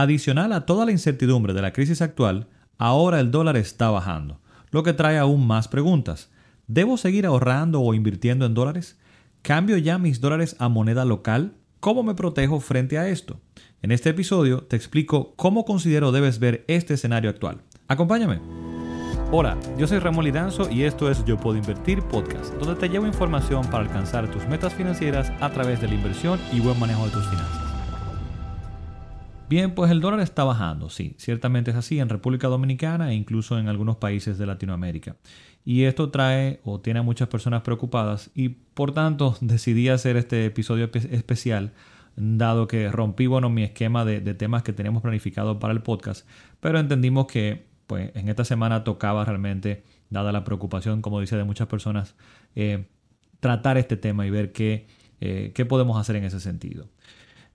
Adicional 0.00 0.54
a 0.54 0.64
toda 0.64 0.86
la 0.86 0.92
incertidumbre 0.92 1.52
de 1.52 1.60
la 1.60 1.74
crisis 1.74 2.00
actual, 2.00 2.46
ahora 2.78 3.20
el 3.20 3.30
dólar 3.30 3.58
está 3.58 3.90
bajando, 3.90 4.40
lo 4.70 4.82
que 4.82 4.94
trae 4.94 5.18
aún 5.18 5.46
más 5.46 5.68
preguntas. 5.68 6.30
¿Debo 6.66 6.96
seguir 6.96 7.26
ahorrando 7.26 7.82
o 7.82 7.92
invirtiendo 7.92 8.46
en 8.46 8.54
dólares? 8.54 8.98
¿Cambio 9.42 9.76
ya 9.76 9.98
mis 9.98 10.22
dólares 10.22 10.56
a 10.58 10.70
moneda 10.70 11.04
local? 11.04 11.52
¿Cómo 11.80 12.02
me 12.02 12.14
protejo 12.14 12.60
frente 12.60 12.96
a 12.96 13.08
esto? 13.08 13.40
En 13.82 13.92
este 13.92 14.08
episodio 14.08 14.62
te 14.62 14.74
explico 14.74 15.34
cómo 15.36 15.66
considero 15.66 16.12
debes 16.12 16.38
ver 16.38 16.64
este 16.66 16.94
escenario 16.94 17.28
actual. 17.28 17.60
Acompáñame. 17.86 18.40
Hola, 19.32 19.58
yo 19.76 19.86
soy 19.86 19.98
Ramón 19.98 20.24
Lidanzo 20.24 20.70
y 20.70 20.84
esto 20.84 21.10
es 21.10 21.22
Yo 21.26 21.36
Puedo 21.36 21.58
Invertir 21.58 22.00
Podcast, 22.04 22.54
donde 22.54 22.80
te 22.80 22.88
llevo 22.88 23.06
información 23.06 23.66
para 23.66 23.84
alcanzar 23.84 24.30
tus 24.30 24.46
metas 24.46 24.72
financieras 24.72 25.30
a 25.42 25.50
través 25.50 25.78
de 25.82 25.88
la 25.88 25.94
inversión 25.94 26.40
y 26.54 26.60
buen 26.60 26.80
manejo 26.80 27.04
de 27.04 27.10
tus 27.10 27.26
finanzas. 27.26 27.69
Bien, 29.50 29.74
pues 29.74 29.90
el 29.90 30.00
dólar 30.00 30.20
está 30.20 30.44
bajando, 30.44 30.90
sí, 30.90 31.16
ciertamente 31.18 31.72
es 31.72 31.76
así 31.76 31.98
en 31.98 32.08
República 32.08 32.46
Dominicana 32.46 33.10
e 33.10 33.16
incluso 33.16 33.58
en 33.58 33.66
algunos 33.66 33.96
países 33.96 34.38
de 34.38 34.46
Latinoamérica. 34.46 35.16
Y 35.64 35.82
esto 35.82 36.12
trae 36.12 36.60
o 36.62 36.80
tiene 36.80 37.00
a 37.00 37.02
muchas 37.02 37.26
personas 37.26 37.62
preocupadas 37.62 38.30
y 38.32 38.50
por 38.50 38.92
tanto 38.92 39.36
decidí 39.40 39.88
hacer 39.88 40.16
este 40.16 40.46
episodio 40.46 40.88
especial 40.94 41.72
dado 42.14 42.68
que 42.68 42.92
rompí 42.92 43.26
bueno 43.26 43.50
mi 43.50 43.64
esquema 43.64 44.04
de, 44.04 44.20
temas 44.34 44.62
que 44.62 44.72
teníamos 44.72 45.02
planificado 45.02 45.58
para 45.58 45.72
el 45.72 45.82
podcast, 45.82 46.28
pero 46.60 46.78
entendimos 46.78 47.26
que 47.26 47.66
pues 47.88 48.12
en 48.14 48.28
esta 48.28 48.44
semana 48.44 48.84
tocaba 48.84 49.24
realmente, 49.24 49.82
dada 50.10 50.30
la 50.30 50.44
preocupación, 50.44 51.02
como 51.02 51.20
dice, 51.20 51.36
de 51.36 51.42
muchas 51.42 51.66
personas, 51.66 52.14
eh, 52.54 52.86
tratar 53.40 53.78
este 53.78 53.96
tema 53.96 54.24
y 54.28 54.30
ver 54.30 54.52
qué, 54.52 54.86
eh, 55.20 55.50
qué 55.56 55.64
podemos 55.64 56.00
hacer 56.00 56.14
en 56.14 56.22
ese 56.22 56.38
sentido. 56.38 56.86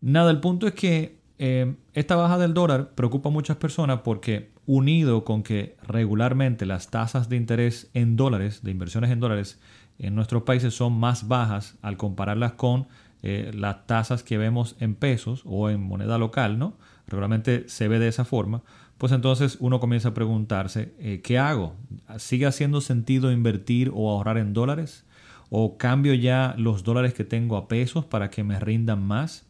Nada, 0.01 0.29
el 0.29 0.41
punto 0.41 0.67
es 0.67 0.73
que 0.73 1.23
eh, 1.37 1.75
esta 1.93 2.15
baja 2.15 2.37
del 2.37 2.53
dólar 2.53 2.91
preocupa 2.95 3.29
a 3.29 3.31
muchas 3.31 3.57
personas 3.57 4.01
porque 4.03 4.51
unido 4.65 5.23
con 5.23 5.43
que 5.43 5.75
regularmente 5.83 6.65
las 6.65 6.89
tasas 6.89 7.29
de 7.29 7.35
interés 7.35 7.89
en 7.93 8.15
dólares, 8.15 8.63
de 8.63 8.71
inversiones 8.71 9.11
en 9.11 9.19
dólares, 9.19 9.59
en 9.99 10.15
nuestros 10.15 10.43
países 10.43 10.73
son 10.73 10.93
más 10.93 11.27
bajas 11.27 11.77
al 11.81 11.97
compararlas 11.97 12.53
con 12.53 12.87
eh, 13.21 13.51
las 13.53 13.87
tasas 13.87 14.23
que 14.23 14.37
vemos 14.37 14.75
en 14.79 14.95
pesos 14.95 15.41
o 15.45 15.69
en 15.69 15.81
moneda 15.81 16.17
local, 16.17 16.59
¿no? 16.59 16.77
Regularmente 17.07 17.67
se 17.67 17.87
ve 17.87 17.99
de 17.99 18.07
esa 18.07 18.25
forma, 18.25 18.61
pues 18.97 19.11
entonces 19.11 19.57
uno 19.59 19.79
comienza 19.79 20.09
a 20.09 20.13
preguntarse, 20.13 20.93
eh, 20.99 21.21
¿qué 21.23 21.37
hago? 21.37 21.75
¿Sigue 22.17 22.45
haciendo 22.45 22.81
sentido 22.81 23.31
invertir 23.31 23.91
o 23.93 24.09
ahorrar 24.09 24.37
en 24.37 24.53
dólares? 24.53 25.05
¿O 25.49 25.77
cambio 25.77 26.13
ya 26.13 26.55
los 26.57 26.83
dólares 26.83 27.13
que 27.13 27.23
tengo 27.23 27.57
a 27.57 27.67
pesos 27.67 28.05
para 28.05 28.29
que 28.29 28.43
me 28.43 28.59
rindan 28.59 29.03
más? 29.03 29.45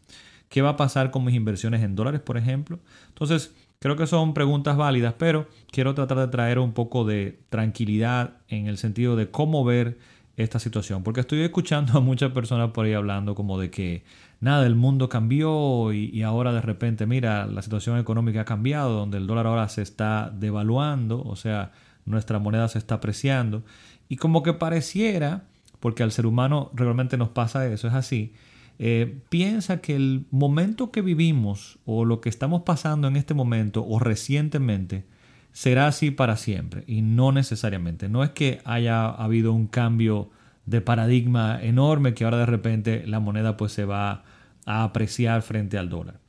¿Qué 0.48 0.62
va 0.62 0.70
a 0.70 0.76
pasar 0.76 1.10
con 1.10 1.24
mis 1.24 1.34
inversiones 1.34 1.82
en 1.82 1.96
dólares, 1.96 2.20
por 2.20 2.36
ejemplo? 2.36 2.78
Entonces, 3.08 3.54
creo 3.78 3.96
que 3.96 4.06
son 4.06 4.34
preguntas 4.34 4.76
válidas, 4.76 5.14
pero 5.18 5.48
quiero 5.70 5.94
tratar 5.94 6.18
de 6.18 6.28
traer 6.28 6.58
un 6.58 6.72
poco 6.72 7.04
de 7.04 7.40
tranquilidad 7.50 8.38
en 8.48 8.66
el 8.66 8.78
sentido 8.78 9.16
de 9.16 9.30
cómo 9.30 9.64
ver 9.64 9.98
esta 10.36 10.58
situación, 10.58 11.02
porque 11.02 11.20
estoy 11.20 11.40
escuchando 11.40 11.96
a 11.98 12.00
muchas 12.00 12.32
personas 12.32 12.70
por 12.72 12.84
ahí 12.84 12.92
hablando 12.92 13.34
como 13.34 13.58
de 13.58 13.70
que 13.70 14.04
nada, 14.40 14.66
el 14.66 14.74
mundo 14.74 15.08
cambió 15.08 15.92
y, 15.92 16.22
ahora 16.22 16.52
de 16.52 16.60
repente, 16.60 17.06
mira, 17.06 17.46
la 17.46 17.62
situación 17.62 17.98
económica 17.98 18.42
ha 18.42 18.44
cambiado, 18.44 18.92
donde 18.92 19.16
el 19.16 19.26
dólar 19.26 19.46
ahora 19.46 19.68
se 19.68 19.80
está 19.82 20.30
devaluando, 20.30 21.22
o 21.22 21.36
sea, 21.36 21.72
nuestra 22.04 22.38
moneda 22.38 22.68
se 22.68 22.78
está 22.78 22.96
apreciando, 22.96 23.64
y 24.08 24.16
como 24.16 24.42
que 24.42 24.52
pareciera, 24.52 25.44
porque 25.80 26.02
al 26.02 26.12
ser 26.12 26.26
humano 26.26 26.70
realmente 26.74 27.16
nos 27.16 27.30
pasa 27.30 27.66
eso, 27.66 27.88
es 27.88 27.94
así, 27.94 28.34
eh, 28.78 29.20
piensa 29.28 29.80
que 29.80 29.96
el 29.96 30.26
momento 30.30 30.90
que 30.90 31.02
vivimos 31.02 31.78
o 31.84 32.04
lo 32.04 32.20
que 32.20 32.28
estamos 32.28 32.62
pasando 32.62 33.08
en 33.08 33.16
este 33.16 33.34
momento 33.34 33.84
o 33.86 33.98
recientemente 33.98 35.04
será 35.52 35.86
así 35.86 36.10
para 36.10 36.36
siempre 36.36 36.84
y 36.86 37.00
no 37.00 37.32
necesariamente. 37.32 38.08
No 38.08 38.22
es 38.22 38.30
que 38.30 38.60
haya 38.64 39.08
habido 39.08 39.52
un 39.52 39.66
cambio 39.66 40.30
de 40.66 40.80
paradigma 40.80 41.58
enorme 41.62 42.12
que 42.12 42.24
ahora 42.24 42.38
de 42.38 42.46
repente 42.46 43.06
la 43.06 43.20
moneda 43.20 43.56
pues 43.56 43.72
se 43.72 43.84
va 43.84 44.24
a 44.66 44.84
apreciar 44.84 45.40
frente 45.42 45.78
al 45.78 45.88
dólar. 45.88 46.20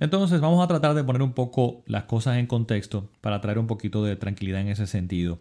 Entonces 0.00 0.40
vamos 0.40 0.62
a 0.62 0.68
tratar 0.68 0.94
de 0.94 1.02
poner 1.02 1.22
un 1.22 1.32
poco 1.32 1.82
las 1.86 2.04
cosas 2.04 2.36
en 2.38 2.46
contexto 2.46 3.10
para 3.20 3.40
traer 3.40 3.58
un 3.58 3.66
poquito 3.66 4.04
de 4.04 4.16
tranquilidad 4.16 4.60
en 4.60 4.68
ese 4.68 4.86
sentido. 4.86 5.40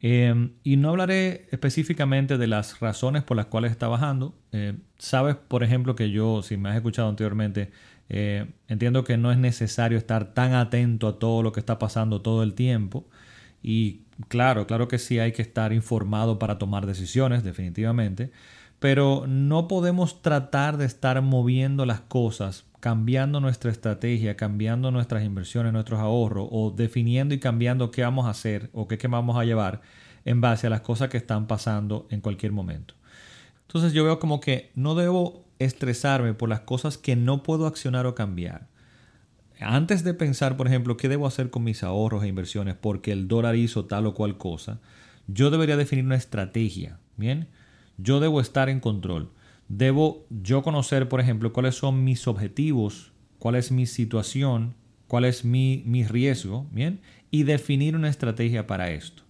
Em, 0.00 0.52
y 0.62 0.76
no 0.76 0.90
hablaré 0.90 1.46
específicamente 1.50 2.38
de 2.38 2.46
las 2.46 2.80
razones 2.80 3.22
por 3.22 3.36
las 3.36 3.46
cuales 3.46 3.70
está 3.72 3.88
bajando. 3.88 4.34
Eh, 4.52 4.74
sabes, 4.98 5.36
por 5.36 5.62
ejemplo, 5.62 5.94
que 5.96 6.10
yo, 6.10 6.42
si 6.42 6.56
me 6.56 6.70
has 6.70 6.76
escuchado 6.76 7.08
anteriormente, 7.08 7.70
eh, 8.08 8.46
entiendo 8.68 9.04
que 9.04 9.18
no 9.18 9.30
es 9.32 9.38
necesario 9.38 9.98
estar 9.98 10.32
tan 10.34 10.54
atento 10.54 11.08
a 11.08 11.18
todo 11.18 11.42
lo 11.42 11.52
que 11.52 11.60
está 11.60 11.78
pasando 11.78 12.22
todo 12.22 12.42
el 12.42 12.54
tiempo. 12.54 13.06
Y 13.62 14.02
claro, 14.28 14.66
claro 14.66 14.88
que 14.88 14.98
sí 14.98 15.18
hay 15.18 15.32
que 15.32 15.42
estar 15.42 15.72
informado 15.72 16.38
para 16.38 16.58
tomar 16.58 16.86
decisiones, 16.86 17.44
definitivamente. 17.44 18.30
Pero 18.78 19.26
no 19.26 19.68
podemos 19.68 20.22
tratar 20.22 20.76
de 20.76 20.86
estar 20.86 21.20
moviendo 21.22 21.84
las 21.86 22.00
cosas 22.00 22.67
cambiando 22.80 23.40
nuestra 23.40 23.70
estrategia, 23.70 24.36
cambiando 24.36 24.90
nuestras 24.90 25.24
inversiones, 25.24 25.72
nuestros 25.72 26.00
ahorros 26.00 26.48
o 26.50 26.70
definiendo 26.70 27.34
y 27.34 27.40
cambiando 27.40 27.90
qué 27.90 28.02
vamos 28.02 28.26
a 28.26 28.30
hacer 28.30 28.70
o 28.72 28.86
qué, 28.86 28.98
qué 28.98 29.08
vamos 29.08 29.36
a 29.36 29.44
llevar 29.44 29.80
en 30.24 30.40
base 30.40 30.66
a 30.66 30.70
las 30.70 30.82
cosas 30.82 31.08
que 31.08 31.16
están 31.16 31.46
pasando 31.46 32.06
en 32.10 32.20
cualquier 32.20 32.52
momento. 32.52 32.94
Entonces 33.66 33.92
yo 33.92 34.04
veo 34.04 34.18
como 34.18 34.40
que 34.40 34.70
no 34.74 34.94
debo 34.94 35.44
estresarme 35.58 36.34
por 36.34 36.48
las 36.48 36.60
cosas 36.60 36.98
que 36.98 37.16
no 37.16 37.42
puedo 37.42 37.66
accionar 37.66 38.06
o 38.06 38.14
cambiar. 38.14 38.68
Antes 39.60 40.04
de 40.04 40.14
pensar, 40.14 40.56
por 40.56 40.68
ejemplo, 40.68 40.96
qué 40.96 41.08
debo 41.08 41.26
hacer 41.26 41.50
con 41.50 41.64
mis 41.64 41.82
ahorros 41.82 42.22
e 42.22 42.28
inversiones 42.28 42.76
porque 42.76 43.10
el 43.10 43.26
dólar 43.26 43.56
hizo 43.56 43.86
tal 43.86 44.06
o 44.06 44.14
cual 44.14 44.38
cosa, 44.38 44.80
yo 45.26 45.50
debería 45.50 45.76
definir 45.76 46.04
una 46.04 46.14
estrategia. 46.16 46.98
Bien, 47.16 47.48
yo 47.96 48.20
debo 48.20 48.40
estar 48.40 48.68
en 48.68 48.80
control. 48.80 49.30
Debo 49.68 50.26
yo 50.30 50.62
conocer, 50.62 51.08
por 51.08 51.20
ejemplo, 51.20 51.52
cuáles 51.52 51.74
son 51.74 52.04
mis 52.04 52.26
objetivos, 52.26 53.12
cuál 53.38 53.54
es 53.54 53.70
mi 53.70 53.86
situación, 53.86 54.74
cuál 55.06 55.24
es 55.24 55.44
mi, 55.44 55.82
mi 55.86 56.04
riesgo, 56.04 56.66
¿bien? 56.70 57.00
Y 57.30 57.42
definir 57.42 57.94
una 57.94 58.08
estrategia 58.08 58.66
para 58.66 58.90
esto. 58.90 59.22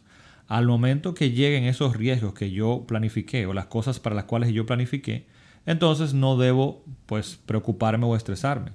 Al 0.47 0.67
momento 0.67 1.13
que 1.15 1.33
lleguen 1.33 1.65
esos 1.65 1.97
riesgos 1.97 2.35
que 2.35 2.51
yo 2.51 2.85
planifiqué 2.87 3.47
o 3.47 3.53
las 3.53 3.67
cosas 3.67 4.01
para 4.01 4.17
las 4.17 4.25
cuales 4.25 4.53
yo 4.53 4.65
planifiqué, 4.65 5.27
entonces 5.67 6.15
no 6.15 6.39
debo 6.39 6.85
pues 7.07 7.39
preocuparme 7.45 8.07
o 8.07 8.17
estresarme. 8.17 8.73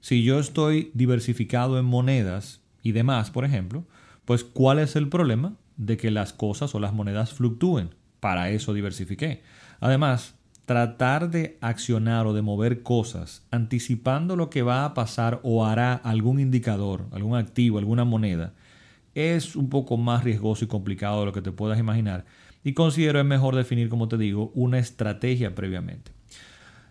Si 0.00 0.22
yo 0.22 0.38
estoy 0.38 0.90
diversificado 0.94 1.78
en 1.78 1.84
monedas 1.84 2.60
y 2.82 2.92
demás, 2.92 3.30
por 3.30 3.44
ejemplo, 3.44 3.84
pues 4.24 4.42
¿cuál 4.42 4.78
es 4.78 4.96
el 4.96 5.08
problema 5.08 5.54
de 5.76 5.96
que 5.96 6.10
las 6.10 6.32
cosas 6.32 6.74
o 6.74 6.80
las 6.80 6.94
monedas 6.94 7.32
fluctúen? 7.32 7.94
Para 8.20 8.50
eso 8.50 8.72
diversifiqué. 8.72 9.42
Además, 9.80 10.34
tratar 10.72 11.30
de 11.30 11.58
accionar 11.60 12.26
o 12.26 12.32
de 12.32 12.40
mover 12.40 12.82
cosas 12.82 13.44
anticipando 13.50 14.36
lo 14.36 14.48
que 14.48 14.62
va 14.62 14.86
a 14.86 14.94
pasar 14.94 15.38
o 15.42 15.66
hará 15.66 15.92
algún 15.92 16.40
indicador, 16.40 17.08
algún 17.12 17.36
activo, 17.36 17.76
alguna 17.76 18.06
moneda, 18.06 18.54
es 19.14 19.54
un 19.54 19.68
poco 19.68 19.98
más 19.98 20.24
riesgoso 20.24 20.64
y 20.64 20.68
complicado 20.68 21.20
de 21.20 21.26
lo 21.26 21.32
que 21.34 21.42
te 21.42 21.52
puedas 21.52 21.78
imaginar. 21.78 22.24
Y 22.64 22.72
considero 22.72 23.20
es 23.20 23.26
mejor 23.26 23.54
definir, 23.54 23.90
como 23.90 24.08
te 24.08 24.16
digo, 24.16 24.50
una 24.54 24.78
estrategia 24.78 25.54
previamente. 25.54 26.10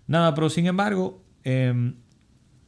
Nada, 0.05 0.35
pero 0.35 0.51
sin 0.51 0.67
embargo, 0.67 1.23
em, 1.43 1.95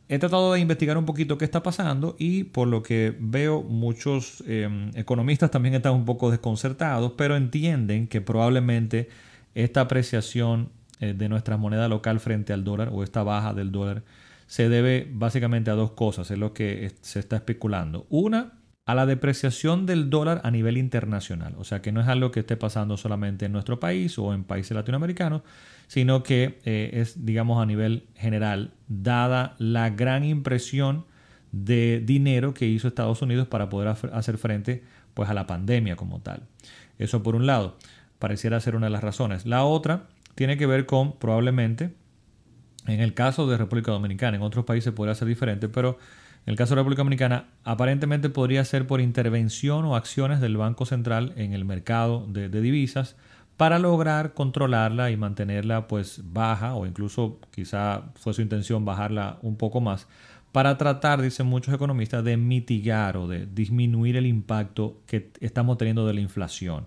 he 0.09 0.17
tratado 0.17 0.51
de 0.53 0.61
investigar 0.61 0.97
un 0.97 1.05
poquito 1.05 1.37
qué 1.37 1.45
está 1.45 1.61
pasando 1.61 2.15
y 2.17 2.45
por 2.45 2.67
lo 2.67 2.81
que 2.81 3.15
veo 3.19 3.61
muchos 3.61 4.43
em, 4.47 4.89
economistas 4.95 5.51
también 5.51 5.75
están 5.75 5.93
un 5.93 6.05
poco 6.05 6.31
desconcertados, 6.31 7.11
pero 7.15 7.35
entienden 7.35 8.07
que 8.07 8.19
probablemente 8.19 9.09
esta 9.53 9.81
apreciación 9.81 10.69
de 10.99 11.29
nuestra 11.29 11.57
moneda 11.57 11.87
local 11.87 12.19
frente 12.19 12.53
al 12.53 12.63
dólar 12.63 12.89
o 12.93 13.03
esta 13.03 13.23
baja 13.23 13.53
del 13.53 13.71
dólar 13.71 14.03
se 14.47 14.69
debe 14.69 15.07
básicamente 15.11 15.71
a 15.71 15.73
dos 15.73 15.91
cosas, 15.91 16.29
es 16.31 16.37
lo 16.37 16.53
que 16.53 16.91
se 17.01 17.19
está 17.19 17.37
especulando. 17.37 18.05
Una, 18.09 18.53
a 18.85 18.95
la 18.95 19.05
depreciación 19.05 19.85
del 19.85 20.09
dólar 20.09 20.41
a 20.43 20.51
nivel 20.51 20.77
internacional, 20.77 21.55
o 21.57 21.63
sea 21.63 21.81
que 21.81 21.91
no 21.91 22.01
es 22.01 22.07
algo 22.07 22.31
que 22.31 22.41
esté 22.41 22.57
pasando 22.57 22.97
solamente 22.97 23.45
en 23.45 23.51
nuestro 23.51 23.79
país 23.79 24.17
o 24.19 24.33
en 24.33 24.43
países 24.43 24.75
latinoamericanos, 24.75 25.41
sino 25.87 26.23
que 26.23 26.59
eh, 26.65 26.91
es, 26.93 27.25
digamos, 27.25 27.61
a 27.61 27.65
nivel 27.65 28.07
general, 28.15 28.71
dada 28.87 29.55
la 29.57 29.89
gran 29.89 30.23
impresión 30.23 31.05
de 31.51 32.01
dinero 32.03 32.53
que 32.53 32.67
hizo 32.67 32.87
Estados 32.87 33.21
Unidos 33.21 33.47
para 33.47 33.69
poder 33.69 33.95
hacer 34.11 34.37
frente 34.37 34.83
pues, 35.13 35.29
a 35.29 35.33
la 35.33 35.47
pandemia 35.47 35.95
como 35.95 36.19
tal. 36.19 36.43
Eso 36.97 37.23
por 37.23 37.35
un 37.35 37.45
lado, 37.45 37.77
pareciera 38.19 38.59
ser 38.59 38.75
una 38.75 38.87
de 38.87 38.91
las 38.91 39.03
razones. 39.03 39.45
La 39.45 39.63
otra 39.63 40.07
tiene 40.35 40.57
que 40.57 40.65
ver 40.65 40.85
con 40.85 41.13
probablemente, 41.13 41.93
en 42.87 42.99
el 42.99 43.13
caso 43.13 43.47
de 43.47 43.57
República 43.57 43.91
Dominicana, 43.91 44.37
en 44.37 44.43
otros 44.43 44.65
países 44.65 44.93
podría 44.93 45.15
ser 45.15 45.27
diferente, 45.27 45.69
pero 45.69 45.97
en 46.45 46.51
el 46.51 46.57
caso 46.57 46.75
de 46.75 46.81
República 46.81 47.01
Dominicana 47.01 47.45
aparentemente 47.63 48.29
podría 48.29 48.65
ser 48.65 48.85
por 48.85 48.99
intervención 48.99 49.85
o 49.85 49.95
acciones 49.95 50.41
del 50.41 50.57
Banco 50.57 50.85
Central 50.85 51.33
en 51.37 51.53
el 51.53 51.63
mercado 51.63 52.25
de, 52.27 52.49
divisas 52.49 53.15
para 53.55 53.79
lograr 53.79 54.33
controlarla 54.33 55.11
y 55.11 55.15
mantenerla 55.15 55.87
pues 55.87 56.21
baja 56.25 56.75
o 56.75 56.85
incluso 56.85 57.39
quizá 57.51 58.11
fue 58.15 58.33
su 58.33 58.41
intención 58.41 58.83
bajarla 58.83 59.37
un 59.41 59.55
poco 59.55 59.79
más 59.79 60.07
para 60.51 60.77
tratar, 60.77 61.21
dicen 61.21 61.47
muchos 61.47 61.73
economistas, 61.73 62.23
de 62.23 62.37
mitigar 62.37 63.17
o 63.17 63.27
de 63.27 63.47
disminuir 63.47 64.17
el 64.17 64.27
impacto 64.27 65.01
que 65.07 65.31
estamos 65.39 65.79
teniendo 65.79 66.05
de 66.05 66.13
la 66.13 66.21
inflación. 66.21 66.85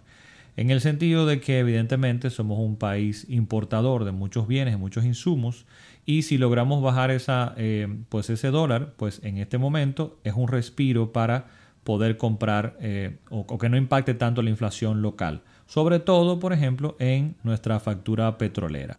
En 0.56 0.70
el 0.70 0.80
sentido 0.80 1.26
de 1.26 1.38
que 1.38 1.58
evidentemente 1.58 2.30
somos 2.30 2.58
un 2.58 2.76
país 2.76 3.26
importador 3.28 4.04
de 4.04 4.12
muchos 4.12 4.48
bienes, 4.48 4.78
muchos 4.78 5.04
insumos, 5.04 5.66
y 6.06 6.22
si 6.22 6.38
logramos 6.38 6.82
bajar 6.82 7.10
esa, 7.10 7.52
eh, 7.58 7.88
pues 8.08 8.30
ese 8.30 8.48
dólar, 8.48 8.94
pues 8.96 9.20
en 9.22 9.36
este 9.36 9.58
momento 9.58 10.18
es 10.24 10.32
un 10.34 10.48
respiro 10.48 11.12
para 11.12 11.46
poder 11.84 12.16
comprar 12.16 12.76
eh, 12.80 13.18
o, 13.28 13.58
que 13.58 13.68
no 13.68 13.76
impacte 13.76 14.14
tanto 14.14 14.40
la 14.40 14.48
inflación 14.48 15.02
local. 15.02 15.42
Sobre 15.66 15.98
todo, 16.00 16.40
por 16.40 16.54
ejemplo, 16.54 16.96
en 17.00 17.36
nuestra 17.42 17.78
factura 17.78 18.38
petrolera. 18.38 18.98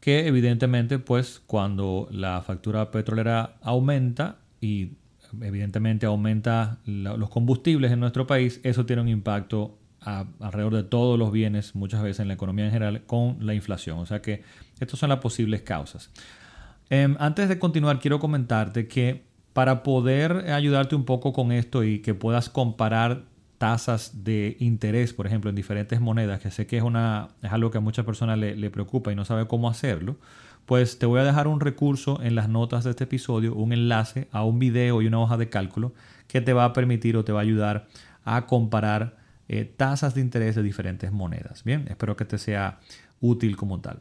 Que 0.00 0.26
evidentemente, 0.26 0.98
pues 0.98 1.40
cuando 1.46 2.08
la 2.10 2.42
factura 2.42 2.90
petrolera 2.90 3.56
aumenta 3.62 4.36
y 4.60 4.92
evidentemente 5.40 6.06
aumenta 6.06 6.78
los 6.84 7.30
combustibles 7.30 7.92
en 7.92 8.00
nuestro 8.00 8.26
país, 8.26 8.60
eso 8.62 8.84
tiene 8.84 9.02
un 9.02 9.08
impacto 9.08 9.78
alrededor 10.40 10.74
de 10.74 10.82
todos 10.84 11.18
los 11.18 11.32
bienes, 11.32 11.74
muchas 11.74 12.02
veces 12.02 12.20
en 12.20 12.28
la 12.28 12.34
economía 12.34 12.66
en 12.66 12.72
general, 12.72 13.02
con 13.06 13.38
la 13.40 13.54
inflación. 13.54 13.98
O 13.98 14.06
sea 14.06 14.22
que 14.22 14.42
estas 14.80 14.98
son 14.98 15.08
las 15.08 15.18
posibles 15.18 15.62
causas. 15.62 16.10
Em, 16.90 17.16
antes 17.18 17.48
de 17.48 17.58
continuar, 17.58 18.00
quiero 18.00 18.18
comentarte 18.18 18.88
que 18.88 19.24
para 19.52 19.82
poder 19.82 20.50
ayudarte 20.52 20.94
un 20.94 21.04
poco 21.04 21.32
con 21.32 21.52
esto 21.52 21.84
y 21.84 22.00
que 22.00 22.14
puedas 22.14 22.48
comparar 22.48 23.24
tasas 23.58 24.24
de 24.24 24.56
interés, 24.60 25.12
por 25.12 25.26
ejemplo, 25.26 25.50
en 25.50 25.56
diferentes 25.56 26.00
monedas, 26.00 26.40
que 26.40 26.50
sé 26.50 26.66
que 26.66 26.76
es, 26.76 26.82
una, 26.82 27.28
es 27.42 27.52
algo 27.52 27.70
que 27.70 27.78
a 27.78 27.80
muchas 27.80 28.04
personas 28.04 28.38
le, 28.38 28.54
le, 28.54 28.70
preocupa 28.70 29.10
y 29.10 29.16
no 29.16 29.24
sabe 29.24 29.48
cómo 29.48 29.68
hacerlo, 29.68 30.16
pues 30.64 30.98
te 30.98 31.06
voy 31.06 31.20
a 31.20 31.24
dejar 31.24 31.48
un 31.48 31.60
recurso 31.60 32.22
en 32.22 32.36
las 32.36 32.48
notas 32.48 32.84
de 32.84 32.90
este 32.90 33.04
episodio, 33.04 33.54
un 33.54 33.72
enlace 33.72 34.28
a 34.30 34.44
un 34.44 34.60
video 34.60 35.02
y 35.02 35.06
una 35.06 35.18
hoja 35.18 35.36
de 35.36 35.48
cálculo 35.48 35.92
que 36.28 36.40
te 36.40 36.52
va 36.52 36.66
a 36.66 36.72
permitir 36.72 37.16
o 37.16 37.24
te 37.24 37.32
va 37.32 37.40
a 37.40 37.42
ayudar 37.42 37.88
a 38.24 38.46
comparar 38.46 39.17
eh, 39.48 39.64
tasas 39.64 40.14
de 40.14 40.20
interés 40.20 40.54
de 40.54 40.62
diferentes 40.62 41.10
monedas. 41.10 41.64
Bien, 41.64 41.86
espero 41.88 42.16
que 42.16 42.24
te 42.24 42.38
sea 42.38 42.80
útil 43.20 43.56
como 43.56 43.80
tal. 43.80 44.00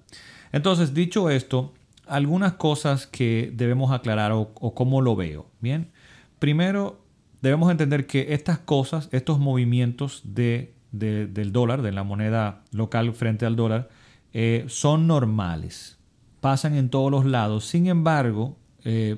Entonces, 0.51 0.93
dicho 0.93 1.29
esto, 1.29 1.73
algunas 2.05 2.53
cosas 2.53 3.07
que 3.07 3.51
debemos 3.55 3.91
aclarar 3.91 4.31
o, 4.33 4.53
cómo 4.75 5.01
lo 5.01 5.15
veo. 5.15 5.47
Bien, 5.59 5.91
primero 6.39 7.01
debemos 7.41 7.71
entender 7.71 8.07
que 8.07 8.33
estas 8.33 8.59
cosas, 8.59 9.09
estos 9.11 9.39
movimientos 9.39 10.21
de, 10.25 10.73
del 10.91 11.51
dólar, 11.51 11.81
de 11.81 11.91
la 11.91 12.03
moneda 12.03 12.63
local 12.71 13.13
frente 13.13 13.45
al 13.45 13.55
dólar, 13.55 13.89
eh, 14.33 14.65
son 14.67 15.07
normales, 15.07 15.97
pasan 16.41 16.75
en 16.75 16.89
todos 16.89 17.11
los 17.11 17.25
lados. 17.25 17.65
Sin 17.65 17.87
embargo, 17.87 18.57
eh, 18.83 19.17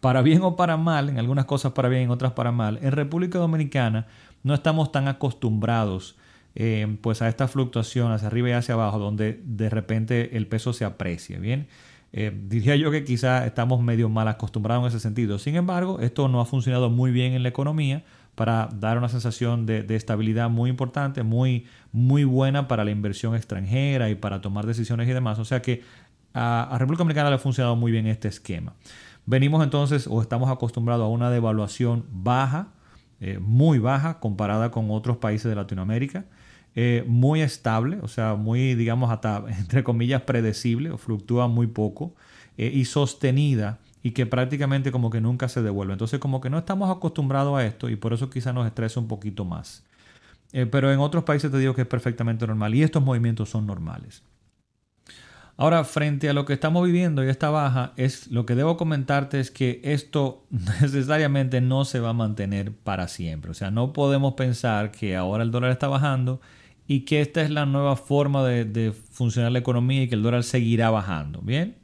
para 0.00 0.22
bien 0.22 0.42
o 0.42 0.56
para 0.56 0.76
mal, 0.76 1.08
en 1.08 1.18
algunas 1.18 1.44
cosas 1.44 1.72
para 1.72 1.88
bien, 1.88 2.02
en 2.02 2.10
otras 2.10 2.32
para 2.32 2.52
mal, 2.52 2.78
en 2.82 2.92
República 2.92 3.38
Dominicana 3.38 4.06
no 4.42 4.54
estamos 4.54 4.92
tan 4.92 5.08
acostumbrados 5.08 6.16
eh, 6.54 6.96
pues 7.02 7.22
a 7.22 7.28
esta 7.28 7.46
fluctuación 7.46 8.10
hacia 8.10 8.26
arriba 8.26 8.48
y 8.48 8.52
hacia 8.52 8.74
abajo, 8.74 8.98
donde 8.98 9.40
de 9.44 9.70
repente 9.70 10.36
el 10.36 10.46
peso 10.46 10.72
se 10.72 10.84
aprecia. 10.84 11.38
Bien, 11.38 11.68
eh, 12.12 12.36
diría 12.48 12.74
yo 12.74 12.90
que 12.90 13.04
quizá 13.04 13.46
estamos 13.46 13.80
medio 13.82 14.08
mal 14.08 14.28
acostumbrados 14.28 14.82
en 14.82 14.88
ese 14.88 15.00
sentido. 15.00 15.38
Sin 15.38 15.56
embargo, 15.56 16.00
esto 16.00 16.26
no 16.28 16.40
ha 16.40 16.46
funcionado 16.46 16.90
muy 16.90 17.10
bien 17.12 17.34
en 17.34 17.42
la 17.42 17.50
economía 17.50 18.04
para 18.34 18.68
dar 18.72 18.98
una 18.98 19.08
sensación 19.08 19.66
de, 19.66 19.84
estabilidad 19.94 20.48
muy 20.48 20.70
importante, 20.70 21.22
muy, 21.22 21.66
muy 21.92 22.24
buena 22.24 22.66
para 22.66 22.84
la 22.84 22.90
inversión 22.90 23.34
extranjera 23.34 24.10
y 24.10 24.14
para 24.14 24.40
tomar 24.40 24.66
decisiones 24.66 25.08
y 25.08 25.12
demás. 25.12 25.38
O 25.38 25.44
sea 25.44 25.60
que 25.60 25.82
a, 26.34 26.62
a 26.74 26.78
República 26.78 27.02
Dominicana 27.02 27.30
le 27.30 27.36
ha 27.36 27.40
funcionado 27.40 27.76
muy 27.76 27.92
bien 27.92 28.06
este 28.06 28.28
esquema. 28.28 28.74
Venimos 29.26 29.62
entonces 29.62 30.06
o 30.08 30.22
estamos 30.22 30.50
acostumbrados 30.50 31.04
a 31.04 31.08
una 31.08 31.30
devaluación 31.30 32.04
baja 32.10 32.68
eh, 33.20 33.38
muy 33.40 33.78
baja 33.78 34.20
comparada 34.20 34.70
con 34.70 34.90
otros 34.90 35.16
países 35.16 35.48
de 35.48 35.56
Latinoamérica, 35.56 36.24
eh, 36.76 37.04
muy 37.08 37.40
estable, 37.40 37.98
o 38.02 38.08
sea, 38.08 38.36
muy, 38.36 38.74
digamos, 38.74 39.10
hasta, 39.10 39.44
entre 39.58 39.82
comillas, 39.82 40.22
predecible, 40.22 40.90
o 40.90 40.98
fluctúa 40.98 41.48
muy 41.48 41.66
poco, 41.66 42.14
eh, 42.56 42.70
y 42.72 42.84
sostenida, 42.84 43.78
y 44.02 44.12
que 44.12 44.26
prácticamente 44.26 44.92
como 44.92 45.10
que 45.10 45.20
nunca 45.20 45.48
se 45.48 45.62
devuelve. 45.62 45.94
Entonces, 45.94 46.20
como 46.20 46.40
que 46.40 46.50
no 46.50 46.58
estamos 46.58 46.94
acostumbrados 46.94 47.58
a 47.58 47.66
esto, 47.66 47.88
y 47.88 47.96
por 47.96 48.12
eso 48.12 48.30
quizá 48.30 48.52
nos 48.52 48.66
estresa 48.66 49.00
un 49.00 49.08
poquito 49.08 49.44
más. 49.44 49.84
pero 50.70 50.90
en 50.92 50.98
otros 51.00 51.24
países 51.24 51.50
te 51.50 51.58
digo 51.58 51.74
que 51.74 51.82
es 51.82 51.88
perfectamente 51.88 52.46
normal, 52.46 52.74
y 52.74 52.82
estos 52.82 53.02
movimientos 53.02 53.50
son 53.50 53.66
normales. 53.66 54.22
Ahora, 55.60 55.82
frente 55.82 56.28
a 56.28 56.32
lo 56.34 56.44
que 56.44 56.52
estamos 56.52 56.86
viviendo 56.86 57.24
y 57.24 57.28
esta 57.28 57.50
baja, 57.50 57.92
es 57.96 58.30
lo 58.30 58.46
que 58.46 58.54
debo 58.54 58.76
comentarte 58.76 59.40
es 59.40 59.50
que 59.50 59.80
esto 59.82 60.46
necesariamente 60.50 61.60
no 61.60 61.84
se 61.84 61.98
va 61.98 62.10
a 62.10 62.12
mantener 62.12 62.72
para 62.72 63.08
siempre. 63.08 63.50
O 63.50 63.54
sea, 63.54 63.72
no 63.72 63.92
podemos 63.92 64.34
pensar 64.34 64.92
que 64.92 65.16
ahora 65.16 65.42
el 65.42 65.50
dólar 65.50 65.72
está 65.72 65.88
bajando 65.88 66.40
y 66.86 67.00
que 67.00 67.20
esta 67.20 67.42
es 67.42 67.50
la 67.50 67.66
nueva 67.66 67.96
forma 67.96 68.46
de, 68.46 68.92
funcionar 69.10 69.50
la 69.50 69.58
economía 69.58 70.04
y 70.04 70.08
que 70.08 70.14
el 70.14 70.22
dólar 70.22 70.44
seguirá 70.44 70.90
bajando, 70.90 71.40
¿bien? 71.42 71.74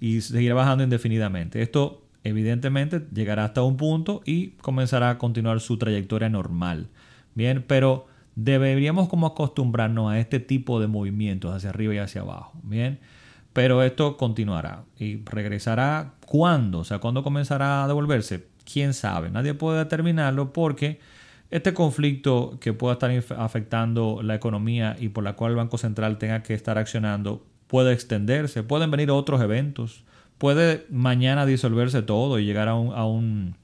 Y 0.00 0.22
seguirá 0.22 0.54
bajando 0.54 0.82
indefinidamente. 0.82 1.60
Esto 1.60 2.06
evidentemente 2.24 3.06
llegará 3.12 3.44
hasta 3.44 3.62
un 3.62 3.76
punto 3.76 4.22
y 4.24 4.52
comenzará 4.62 5.10
a 5.10 5.18
continuar 5.18 5.60
su 5.60 5.76
trayectoria 5.76 6.30
normal, 6.30 6.88
¿bien? 7.34 7.62
Pero 7.68 8.06
deberíamos 8.36 9.10
como 9.10 9.26
acostumbrarnos 9.26 10.10
a 10.10 10.18
este 10.18 10.40
tipo 10.40 10.80
de 10.80 10.86
movimientos 10.86 11.54
hacia 11.54 11.68
arriba 11.68 11.92
y 11.92 11.98
hacia 11.98 12.22
abajo, 12.22 12.58
¿bien? 12.62 13.00
Pero 13.58 13.82
esto 13.82 14.16
continuará 14.16 14.84
y 15.00 15.20
regresará 15.24 16.12
cuándo, 16.24 16.78
o 16.78 16.84
sea, 16.84 17.00
cuándo 17.00 17.24
comenzará 17.24 17.82
a 17.82 17.88
devolverse, 17.88 18.46
quién 18.64 18.94
sabe, 18.94 19.30
nadie 19.30 19.52
puede 19.52 19.78
determinarlo 19.78 20.52
porque 20.52 21.00
este 21.50 21.74
conflicto 21.74 22.56
que 22.60 22.72
pueda 22.72 22.92
estar 22.92 23.10
afectando 23.36 24.20
la 24.22 24.36
economía 24.36 24.94
y 25.00 25.08
por 25.08 25.24
la 25.24 25.32
cual 25.32 25.50
el 25.50 25.56
Banco 25.56 25.76
Central 25.76 26.18
tenga 26.18 26.44
que 26.44 26.54
estar 26.54 26.78
accionando 26.78 27.44
puede 27.66 27.92
extenderse, 27.92 28.62
pueden 28.62 28.92
venir 28.92 29.10
otros 29.10 29.40
eventos, 29.40 30.04
puede 30.38 30.86
mañana 30.88 31.44
disolverse 31.44 32.02
todo 32.02 32.38
y 32.38 32.44
llegar 32.44 32.68
a 32.68 32.76
un, 32.76 33.56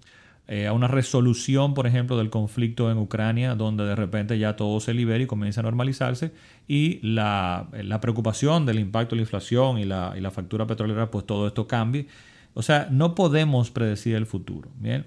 eh, 0.46 0.66
a 0.66 0.74
una 0.74 0.88
resolución, 0.88 1.72
por 1.72 1.86
ejemplo, 1.86 2.18
del 2.18 2.28
conflicto 2.28 2.90
en 2.90 2.98
Ucrania, 2.98 3.54
donde 3.54 3.84
de 3.84 3.96
repente 3.96 4.38
ya 4.38 4.56
todo 4.56 4.78
se 4.78 4.92
libera 4.92 5.22
y 5.22 5.26
comienza 5.26 5.60
a 5.60 5.62
normalizarse 5.62 6.32
y 6.68 7.00
la, 7.02 7.68
preocupación 8.02 8.66
del 8.66 8.78
impacto 8.78 9.14
de 9.14 9.16
la 9.16 9.22
inflación 9.22 9.78
y 9.78 9.84
la, 9.84 10.12
y 10.16 10.20
la, 10.20 10.30
factura 10.30 10.66
petrolera, 10.66 11.10
pues 11.10 11.24
todo 11.24 11.46
esto 11.46 11.66
cambie. 11.66 12.08
O 12.52 12.62
sea, 12.62 12.88
no 12.90 13.14
podemos 13.14 13.70
predecir 13.70 14.16
el 14.16 14.26
futuro, 14.26 14.70
¿bien? 14.78 15.06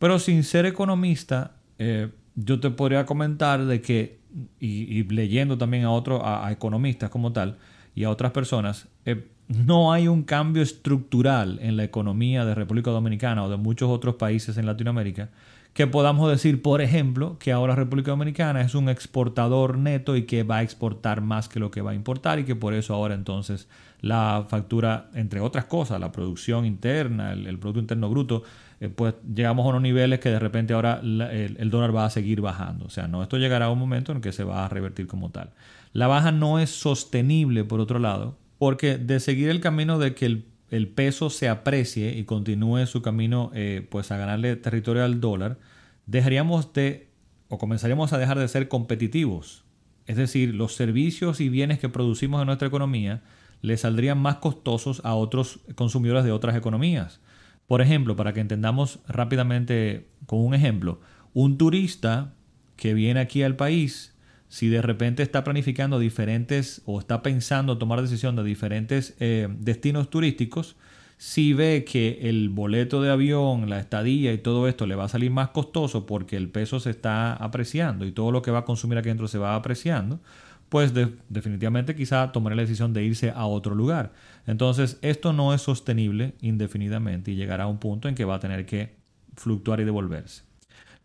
Pero 0.00 0.18
sin 0.18 0.42
ser 0.42 0.66
economista, 0.66 1.52
eh, 1.78 2.08
yo 2.34 2.58
te 2.58 2.70
podría 2.70 3.06
comentar 3.06 3.64
de 3.64 3.80
que, 3.80 4.18
y, 4.58 5.04
leyendo 5.04 5.56
también 5.58 5.84
a 5.84 5.92
otros, 5.92 6.20
a, 6.24 6.50
economistas 6.50 7.08
como 7.08 7.32
tal, 7.32 7.56
y 7.94 8.02
a 8.02 8.10
otras 8.10 8.32
personas, 8.32 8.88
eh, 9.04 9.28
no 9.48 9.92
hay 9.92 10.08
un 10.08 10.22
cambio 10.22 10.62
estructural 10.62 11.58
en 11.62 11.76
la 11.76 11.84
economía 11.84 12.44
de 12.44 12.54
República 12.54 12.90
Dominicana 12.90 13.44
o 13.44 13.50
de 13.50 13.56
muchos 13.56 13.90
otros 13.90 14.14
países 14.16 14.56
en 14.56 14.66
Latinoamérica 14.66 15.30
que 15.72 15.86
podamos 15.86 16.30
decir, 16.30 16.60
por 16.60 16.82
ejemplo, 16.82 17.38
que 17.38 17.50
ahora 17.50 17.74
República 17.74 18.10
Dominicana 18.10 18.60
es 18.60 18.74
un 18.74 18.88
exportador 18.88 19.78
neto 19.78 20.16
y 20.16 20.24
que 20.24 20.42
va 20.42 20.58
a 20.58 20.62
exportar 20.62 21.22
más 21.22 21.48
que 21.48 21.60
lo 21.60 21.70
que 21.70 21.80
va 21.80 21.92
a 21.92 21.94
importar 21.94 22.38
y 22.38 22.44
que 22.44 22.54
por 22.54 22.74
eso 22.74 22.94
ahora 22.94 23.14
entonces 23.14 23.68
la 24.00 24.44
factura, 24.48 25.08
entre 25.14 25.40
otras 25.40 25.64
cosas, 25.66 25.98
la 25.98 26.12
producción 26.12 26.66
interna, 26.66 27.32
el, 27.32 27.58
Producto 27.58 27.80
Interno 27.80 28.10
Bruto, 28.10 28.42
eh, 28.80 28.88
pues 28.88 29.14
llegamos 29.34 29.64
a 29.64 29.70
unos 29.70 29.82
niveles 29.82 30.18
que 30.18 30.28
de 30.28 30.40
repente 30.40 30.74
ahora 30.74 31.00
el, 31.02 31.20
el, 31.58 31.70
dólar 31.70 31.94
va 31.94 32.04
a 32.04 32.10
seguir 32.10 32.40
bajando. 32.40 32.84
O 32.84 32.90
sea, 32.90 33.06
no, 33.06 33.22
esto 33.22 33.38
llegará 33.38 33.66
a 33.66 33.70
un 33.70 33.78
momento 33.78 34.12
en 34.12 34.20
que 34.20 34.32
se 34.32 34.44
va 34.44 34.66
a 34.66 34.68
revertir 34.68 35.06
como 35.06 35.30
tal. 35.30 35.50
La 35.92 36.08
baja 36.08 36.32
no 36.32 36.58
es 36.58 36.70
sostenible, 36.70 37.64
por 37.64 37.80
otro 37.80 37.98
lado, 37.98 38.36
porque 38.62 38.96
de 38.96 39.18
seguir 39.18 39.48
el 39.48 39.60
camino 39.60 39.98
de 39.98 40.14
que 40.14 40.24
el, 40.70 40.88
peso 40.94 41.30
se 41.30 41.48
aprecie 41.48 42.16
y 42.16 42.22
continúe 42.22 42.86
su 42.86 43.02
camino 43.02 43.50
eh, 43.54 43.84
pues 43.90 44.12
a 44.12 44.16
ganarle 44.16 44.54
territorio 44.54 45.02
al 45.02 45.20
dólar, 45.20 45.58
dejaríamos 46.06 46.72
de 46.72 47.08
o 47.48 47.58
comenzaríamos 47.58 48.12
a 48.12 48.18
dejar 48.18 48.38
de 48.38 48.46
ser 48.46 48.68
competitivos. 48.68 49.64
Es 50.06 50.16
decir, 50.16 50.54
los 50.54 50.76
servicios 50.76 51.40
y 51.40 51.48
bienes 51.48 51.80
que 51.80 51.88
producimos 51.88 52.40
en 52.40 52.46
nuestra 52.46 52.68
economía 52.68 53.24
le 53.62 53.76
saldrían 53.76 54.18
más 54.18 54.36
costosos 54.36 55.00
a 55.04 55.16
otros 55.16 55.58
consumidores 55.74 56.22
de 56.22 56.30
otras 56.30 56.54
economías. 56.54 57.18
Por 57.66 57.82
ejemplo, 57.82 58.14
para 58.14 58.32
que 58.32 58.38
entendamos 58.38 59.00
rápidamente 59.08 60.06
con 60.26 60.38
un 60.38 60.54
ejemplo, 60.54 61.00
un 61.34 61.58
turista 61.58 62.34
que 62.76 62.94
viene 62.94 63.18
aquí 63.18 63.42
al 63.42 63.56
país 63.56 64.14
si 64.52 64.68
de 64.68 64.82
repente 64.82 65.22
está 65.22 65.44
planificando 65.44 65.98
diferentes 65.98 66.82
o 66.84 67.00
está 67.00 67.22
pensando 67.22 67.78
tomar 67.78 68.02
decisión 68.02 68.36
de 68.36 68.44
diferentes 68.44 69.16
eh, 69.18 69.48
destinos 69.58 70.10
turísticos, 70.10 70.76
si 71.16 71.54
ve 71.54 71.86
que 71.90 72.18
el 72.28 72.50
boleto 72.50 73.00
de 73.00 73.10
avión, 73.10 73.70
la 73.70 73.80
estadía 73.80 74.30
y 74.30 74.36
todo 74.36 74.68
esto 74.68 74.86
le 74.86 74.94
va 74.94 75.04
a 75.04 75.08
salir 75.08 75.30
más 75.30 75.48
costoso 75.48 76.04
porque 76.04 76.36
el 76.36 76.50
peso 76.50 76.80
se 76.80 76.90
está 76.90 77.32
apreciando 77.32 78.04
y 78.04 78.12
todo 78.12 78.30
lo 78.30 78.42
que 78.42 78.50
va 78.50 78.58
a 78.58 78.64
consumir 78.66 78.98
aquí 78.98 79.08
dentro 79.08 79.26
se 79.26 79.38
va 79.38 79.54
apreciando, 79.54 80.20
pues 80.68 80.92
definitivamente 81.30 81.96
quizá 81.96 82.30
tomará 82.30 82.54
la 82.54 82.60
decisión 82.60 82.92
de 82.92 83.04
irse 83.04 83.30
a 83.30 83.46
otro 83.46 83.74
lugar. 83.74 84.12
Entonces, 84.46 84.98
esto 85.00 85.32
no 85.32 85.54
es 85.54 85.62
sostenible 85.62 86.34
indefinidamente 86.42 87.30
y 87.30 87.36
llegará 87.36 87.64
a 87.64 87.68
un 87.68 87.78
punto 87.78 88.06
en 88.06 88.14
que 88.14 88.26
va 88.26 88.34
a 88.34 88.40
tener 88.40 88.66
que 88.66 88.96
fluctuar 89.34 89.80
y 89.80 89.84
devolverse. 89.84 90.42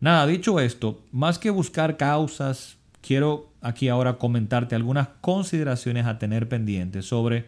Nada, 0.00 0.26
dicho 0.26 0.60
esto, 0.60 1.02
más 1.12 1.38
que 1.38 1.48
buscar 1.48 1.96
causas, 1.96 2.77
quiero 3.08 3.54
aquí 3.62 3.88
ahora 3.88 4.18
comentarte 4.18 4.74
algunas 4.74 5.08
consideraciones 5.22 6.04
a 6.04 6.18
tener 6.18 6.46
pendientes 6.46 7.06
sobre 7.06 7.46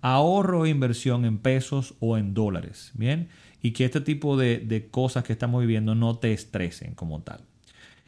ahorro 0.00 0.66
e 0.66 0.70
inversión 0.70 1.24
en 1.24 1.38
pesos 1.38 1.94
o 2.00 2.18
en 2.18 2.34
dólares, 2.34 2.90
¿bien? 2.94 3.28
Y 3.62 3.70
que 3.70 3.84
este 3.84 4.00
tipo 4.00 4.36
de, 4.36 4.58
de 4.58 4.88
cosas 4.88 5.22
que 5.22 5.32
estamos 5.32 5.60
viviendo 5.60 5.94
no 5.94 6.18
te 6.18 6.32
estresen 6.32 6.96
como 6.96 7.20
tal. 7.20 7.42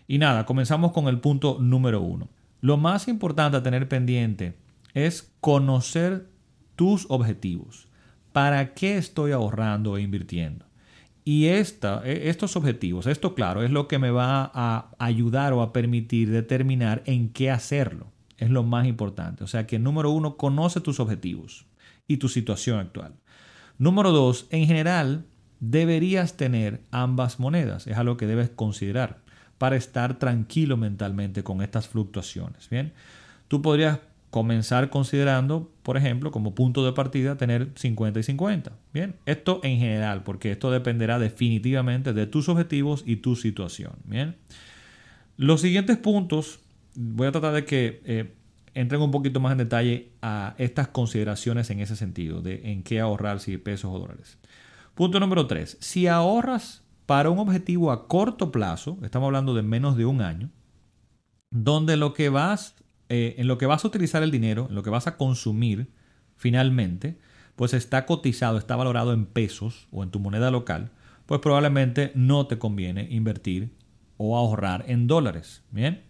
Y 0.08 0.18
nada, 0.18 0.44
comenzamos 0.44 0.90
con 0.90 1.06
el 1.06 1.20
punto 1.20 1.58
número 1.60 2.00
uno. 2.00 2.26
Lo 2.62 2.76
más 2.76 3.06
importante 3.06 3.56
a 3.56 3.62
tener 3.62 3.88
pendiente 3.88 4.56
es 4.92 5.32
conocer 5.40 6.26
tus 6.74 7.06
objetivos. 7.10 7.86
¿Para 8.32 8.74
qué 8.74 8.98
estoy 8.98 9.30
ahorrando 9.30 9.96
e 9.96 10.02
invirtiendo? 10.02 10.67
Y 11.28 11.44
e, 11.44 11.60
estos 11.60 12.56
objetivos, 12.56 13.06
esto 13.06 13.34
claro, 13.34 13.62
es 13.62 13.70
lo 13.70 13.86
que 13.86 13.98
me 13.98 14.10
va 14.10 14.50
a 14.54 14.88
ayudar 14.98 15.52
o 15.52 15.60
a 15.60 15.74
permitir 15.74 16.30
determinar 16.30 17.02
en 17.04 17.28
qué 17.34 17.50
hacerlo. 17.50 18.06
Es 18.38 18.48
lo 18.48 18.62
más 18.62 18.86
importante. 18.86 19.44
O 19.44 19.46
sea 19.46 19.66
que 19.66 19.78
número 19.78 20.10
uno, 20.10 20.38
conoce 20.38 20.80
tus 20.80 21.00
objetivos 21.00 21.66
y 22.06 22.16
tu 22.16 22.30
situación 22.30 22.78
actual. 22.78 23.12
Número 23.76 24.10
dos, 24.10 24.46
en 24.48 24.66
general, 24.66 25.26
deberías 25.60 26.38
tener 26.38 26.80
ambas 26.92 27.38
monedas. 27.38 27.86
Es 27.86 27.98
algo 27.98 28.16
que 28.16 28.26
debes 28.26 28.48
considerar 28.48 29.18
para 29.58 29.76
estar 29.76 30.18
tranquilo 30.18 30.78
mentalmente 30.78 31.44
con 31.44 31.60
estas 31.60 31.88
fluctuaciones. 31.88 32.70
Bien, 32.70 32.94
tú 33.48 33.60
podrías 33.60 33.98
comenzar 34.30 34.90
considerando, 34.90 35.70
por 35.82 35.96
ejemplo, 35.96 36.30
como 36.30 36.54
punto 36.54 36.84
de 36.84 36.92
partida 36.92 37.36
tener 37.36 37.70
50 37.74 38.20
y 38.20 38.22
50. 38.22 38.72
Bien, 38.92 39.16
esto 39.26 39.60
en 39.62 39.78
general, 39.78 40.22
porque 40.22 40.52
esto 40.52 40.70
dependerá 40.70 41.18
definitivamente 41.18 42.12
de 42.12 42.26
tus 42.26 42.48
objetivos 42.48 43.02
y 43.06 43.16
tu 43.16 43.36
situación. 43.36 43.92
Bien, 44.04 44.36
los 45.36 45.60
siguientes 45.60 45.96
puntos, 45.96 46.60
voy 46.94 47.28
a 47.28 47.32
tratar 47.32 47.54
de 47.54 47.64
que 47.64 48.02
eh, 48.04 48.34
entren 48.74 49.00
un 49.00 49.10
poquito 49.10 49.40
más 49.40 49.52
en 49.52 49.58
detalle 49.58 50.10
a 50.20 50.54
estas 50.58 50.88
consideraciones 50.88 51.70
en 51.70 51.80
ese 51.80 51.96
sentido, 51.96 52.42
de 52.42 52.72
en 52.72 52.82
qué 52.82 53.00
ahorrar, 53.00 53.40
si 53.40 53.56
pesos 53.56 53.90
o 53.92 53.98
dólares. 53.98 54.38
Punto 54.94 55.20
número 55.20 55.46
3. 55.46 55.78
Si 55.80 56.06
ahorras 56.06 56.82
para 57.06 57.30
un 57.30 57.38
objetivo 57.38 57.90
a 57.92 58.06
corto 58.08 58.50
plazo, 58.52 58.98
estamos 59.02 59.26
hablando 59.26 59.54
de 59.54 59.62
menos 59.62 59.96
de 59.96 60.04
un 60.04 60.20
año, 60.20 60.50
donde 61.50 61.96
lo 61.96 62.12
que 62.12 62.28
vas, 62.28 62.74
eh, 63.08 63.34
en 63.38 63.46
lo 63.46 63.58
que 63.58 63.66
vas 63.66 63.84
a 63.84 63.88
utilizar 63.88 64.22
el 64.22 64.30
dinero, 64.30 64.66
en 64.68 64.74
lo 64.74 64.82
que 64.82 64.90
vas 64.90 65.06
a 65.06 65.16
consumir 65.16 65.90
finalmente, 66.36 67.18
pues 67.56 67.74
está 67.74 68.06
cotizado, 68.06 68.58
está 68.58 68.76
valorado 68.76 69.12
en 69.12 69.26
pesos 69.26 69.88
o 69.90 70.02
en 70.02 70.10
tu 70.10 70.20
moneda 70.20 70.50
local, 70.50 70.90
pues 71.26 71.40
probablemente 71.40 72.12
no 72.14 72.46
te 72.46 72.58
conviene 72.58 73.08
invertir 73.10 73.72
o 74.16 74.36
ahorrar 74.36 74.84
en 74.88 75.06
dólares, 75.06 75.62
¿bien? 75.70 76.02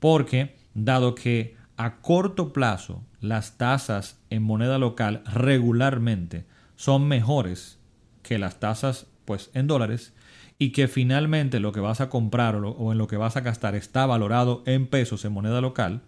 Porque 0.00 0.56
dado 0.74 1.14
que 1.14 1.56
a 1.76 1.96
corto 2.00 2.52
plazo 2.52 3.02
las 3.20 3.58
tasas 3.58 4.20
en 4.30 4.42
moneda 4.42 4.78
local 4.78 5.22
regularmente 5.32 6.46
son 6.76 7.08
mejores 7.08 7.78
que 8.22 8.38
las 8.38 8.60
tasas 8.60 9.06
pues 9.24 9.50
en 9.54 9.66
dólares, 9.66 10.12
y 10.58 10.70
que 10.70 10.88
finalmente 10.88 11.60
lo 11.60 11.72
que 11.72 11.80
vas 11.80 12.00
a 12.00 12.08
comprar 12.08 12.56
o, 12.56 12.92
en 12.92 12.98
lo 12.98 13.06
que 13.06 13.16
vas 13.16 13.36
a 13.36 13.40
gastar 13.40 13.74
está 13.74 14.06
valorado 14.06 14.62
en 14.66 14.86
pesos 14.86 15.24
en 15.24 15.32
moneda 15.32 15.60
local, 15.60 16.02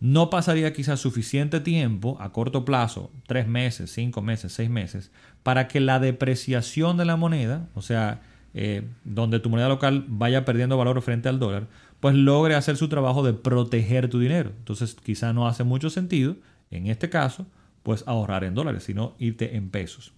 no 0.00 0.30
pasaría 0.30 0.72
quizás 0.72 1.00
suficiente 1.00 1.60
tiempo 1.60 2.16
a 2.20 2.32
corto 2.32 2.64
plazo, 2.64 3.10
tres 3.26 3.48
meses, 3.48 3.90
cinco 3.92 4.22
meses, 4.22 4.52
seis 4.52 4.70
meses, 4.70 5.10
para 5.42 5.68
que 5.68 5.80
la 5.80 5.98
depreciación 5.98 6.96
de 6.96 7.04
la 7.04 7.16
moneda, 7.16 7.68
o 7.74 7.82
sea, 7.82 8.22
eh, 8.54 8.88
donde 9.04 9.40
tu 9.40 9.50
moneda 9.50 9.68
local 9.68 10.04
vaya 10.08 10.44
perdiendo 10.44 10.76
valor 10.76 11.00
frente 11.02 11.28
al 11.28 11.38
dólar, 11.38 11.66
pues 12.00 12.14
logre 12.14 12.54
hacer 12.54 12.76
su 12.76 12.88
trabajo 12.88 13.22
de 13.22 13.32
proteger 13.32 14.08
tu 14.08 14.18
dinero. 14.18 14.52
Entonces 14.58 14.94
quizás 14.94 15.34
no 15.34 15.48
hace 15.48 15.64
mucho 15.64 15.90
sentido, 15.90 16.36
en 16.70 16.86
este 16.86 17.10
caso, 17.10 17.46
pues 17.82 18.04
ahorrar 18.06 18.44
en 18.44 18.54
dólares, 18.54 18.84
sino 18.84 19.14
irte 19.18 19.56
en 19.56 19.70
pesos. 19.70 20.12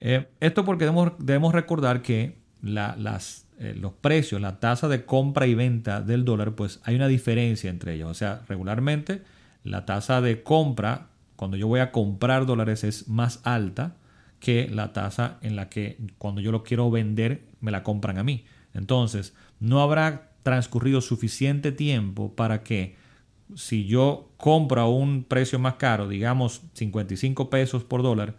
Eh, 0.00 0.28
esto 0.40 0.64
porque 0.64 0.84
debemos, 0.84 1.12
debemos 1.18 1.54
recordar 1.54 2.02
que 2.02 2.38
las, 2.62 3.46
eh, 3.58 3.74
los 3.74 3.92
precios, 3.92 4.40
la 4.40 4.60
tasa 4.60 4.88
de 4.88 5.04
compra 5.04 5.46
y 5.46 5.54
venta 5.54 6.00
del 6.00 6.24
dólar, 6.24 6.54
pues 6.54 6.80
hay 6.84 6.94
una 6.94 7.08
diferencia 7.08 7.70
entre 7.70 7.94
ellos. 7.94 8.10
O 8.10 8.14
sea, 8.14 8.42
regularmente 8.48 9.22
la 9.64 9.84
tasa 9.84 10.20
de 10.20 10.42
compra, 10.42 11.08
cuando 11.36 11.56
yo 11.56 11.66
voy 11.66 11.80
a 11.80 11.90
comprar 11.90 12.46
dólares, 12.46 12.84
es 12.84 13.08
más 13.08 13.40
alta 13.44 13.96
que 14.40 14.68
la 14.68 14.92
tasa 14.92 15.38
en 15.42 15.56
la 15.56 15.68
que 15.68 15.98
cuando 16.18 16.40
yo 16.40 16.52
lo 16.52 16.62
quiero 16.62 16.90
vender, 16.90 17.42
me 17.60 17.70
la 17.70 17.82
compran 17.82 18.18
a 18.18 18.24
mí. 18.24 18.44
Entonces, 18.74 19.34
no 19.58 19.80
habrá 19.80 20.30
transcurrido 20.42 21.00
suficiente 21.00 21.72
tiempo 21.72 22.34
para 22.34 22.62
que 22.62 22.96
si 23.56 23.86
yo 23.86 24.30
compro 24.36 24.80
a 24.80 24.88
un 24.88 25.24
precio 25.24 25.58
más 25.58 25.74
caro, 25.74 26.08
digamos 26.08 26.62
55 26.74 27.50
pesos 27.50 27.82
por 27.82 28.02
dólar, 28.02 28.36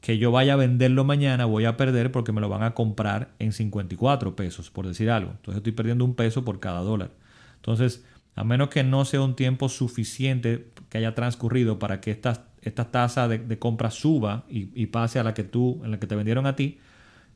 que 0.00 0.18
yo 0.18 0.30
vaya 0.30 0.54
a 0.54 0.56
venderlo 0.56 1.04
mañana 1.04 1.46
voy 1.46 1.64
a 1.64 1.76
perder 1.76 2.12
porque 2.12 2.32
me 2.32 2.40
lo 2.40 2.48
van 2.48 2.62
a 2.62 2.74
comprar 2.74 3.30
en 3.38 3.52
54 3.52 4.36
pesos, 4.36 4.70
por 4.70 4.86
decir 4.86 5.10
algo. 5.10 5.32
Entonces 5.32 5.56
estoy 5.56 5.72
perdiendo 5.72 6.04
un 6.04 6.14
peso 6.14 6.44
por 6.44 6.60
cada 6.60 6.80
dólar. 6.80 7.10
Entonces, 7.56 8.04
a 8.36 8.44
menos 8.44 8.68
que 8.68 8.84
no 8.84 9.04
sea 9.04 9.22
un 9.22 9.34
tiempo 9.34 9.68
suficiente 9.68 10.70
que 10.90 10.98
haya 10.98 11.14
transcurrido 11.14 11.78
para 11.78 12.00
que 12.00 12.10
esta, 12.10 12.44
esta 12.62 12.90
tasa 12.90 13.28
de, 13.28 13.58
compra 13.58 13.90
suba 13.90 14.44
y, 14.48 14.86
pase 14.86 15.18
a 15.18 15.24
la 15.24 15.34
que 15.34 15.42
tú, 15.42 15.80
en 15.84 15.90
la 15.90 15.98
que 15.98 16.06
te 16.06 16.14
vendieron 16.14 16.46
a 16.46 16.54
ti, 16.54 16.78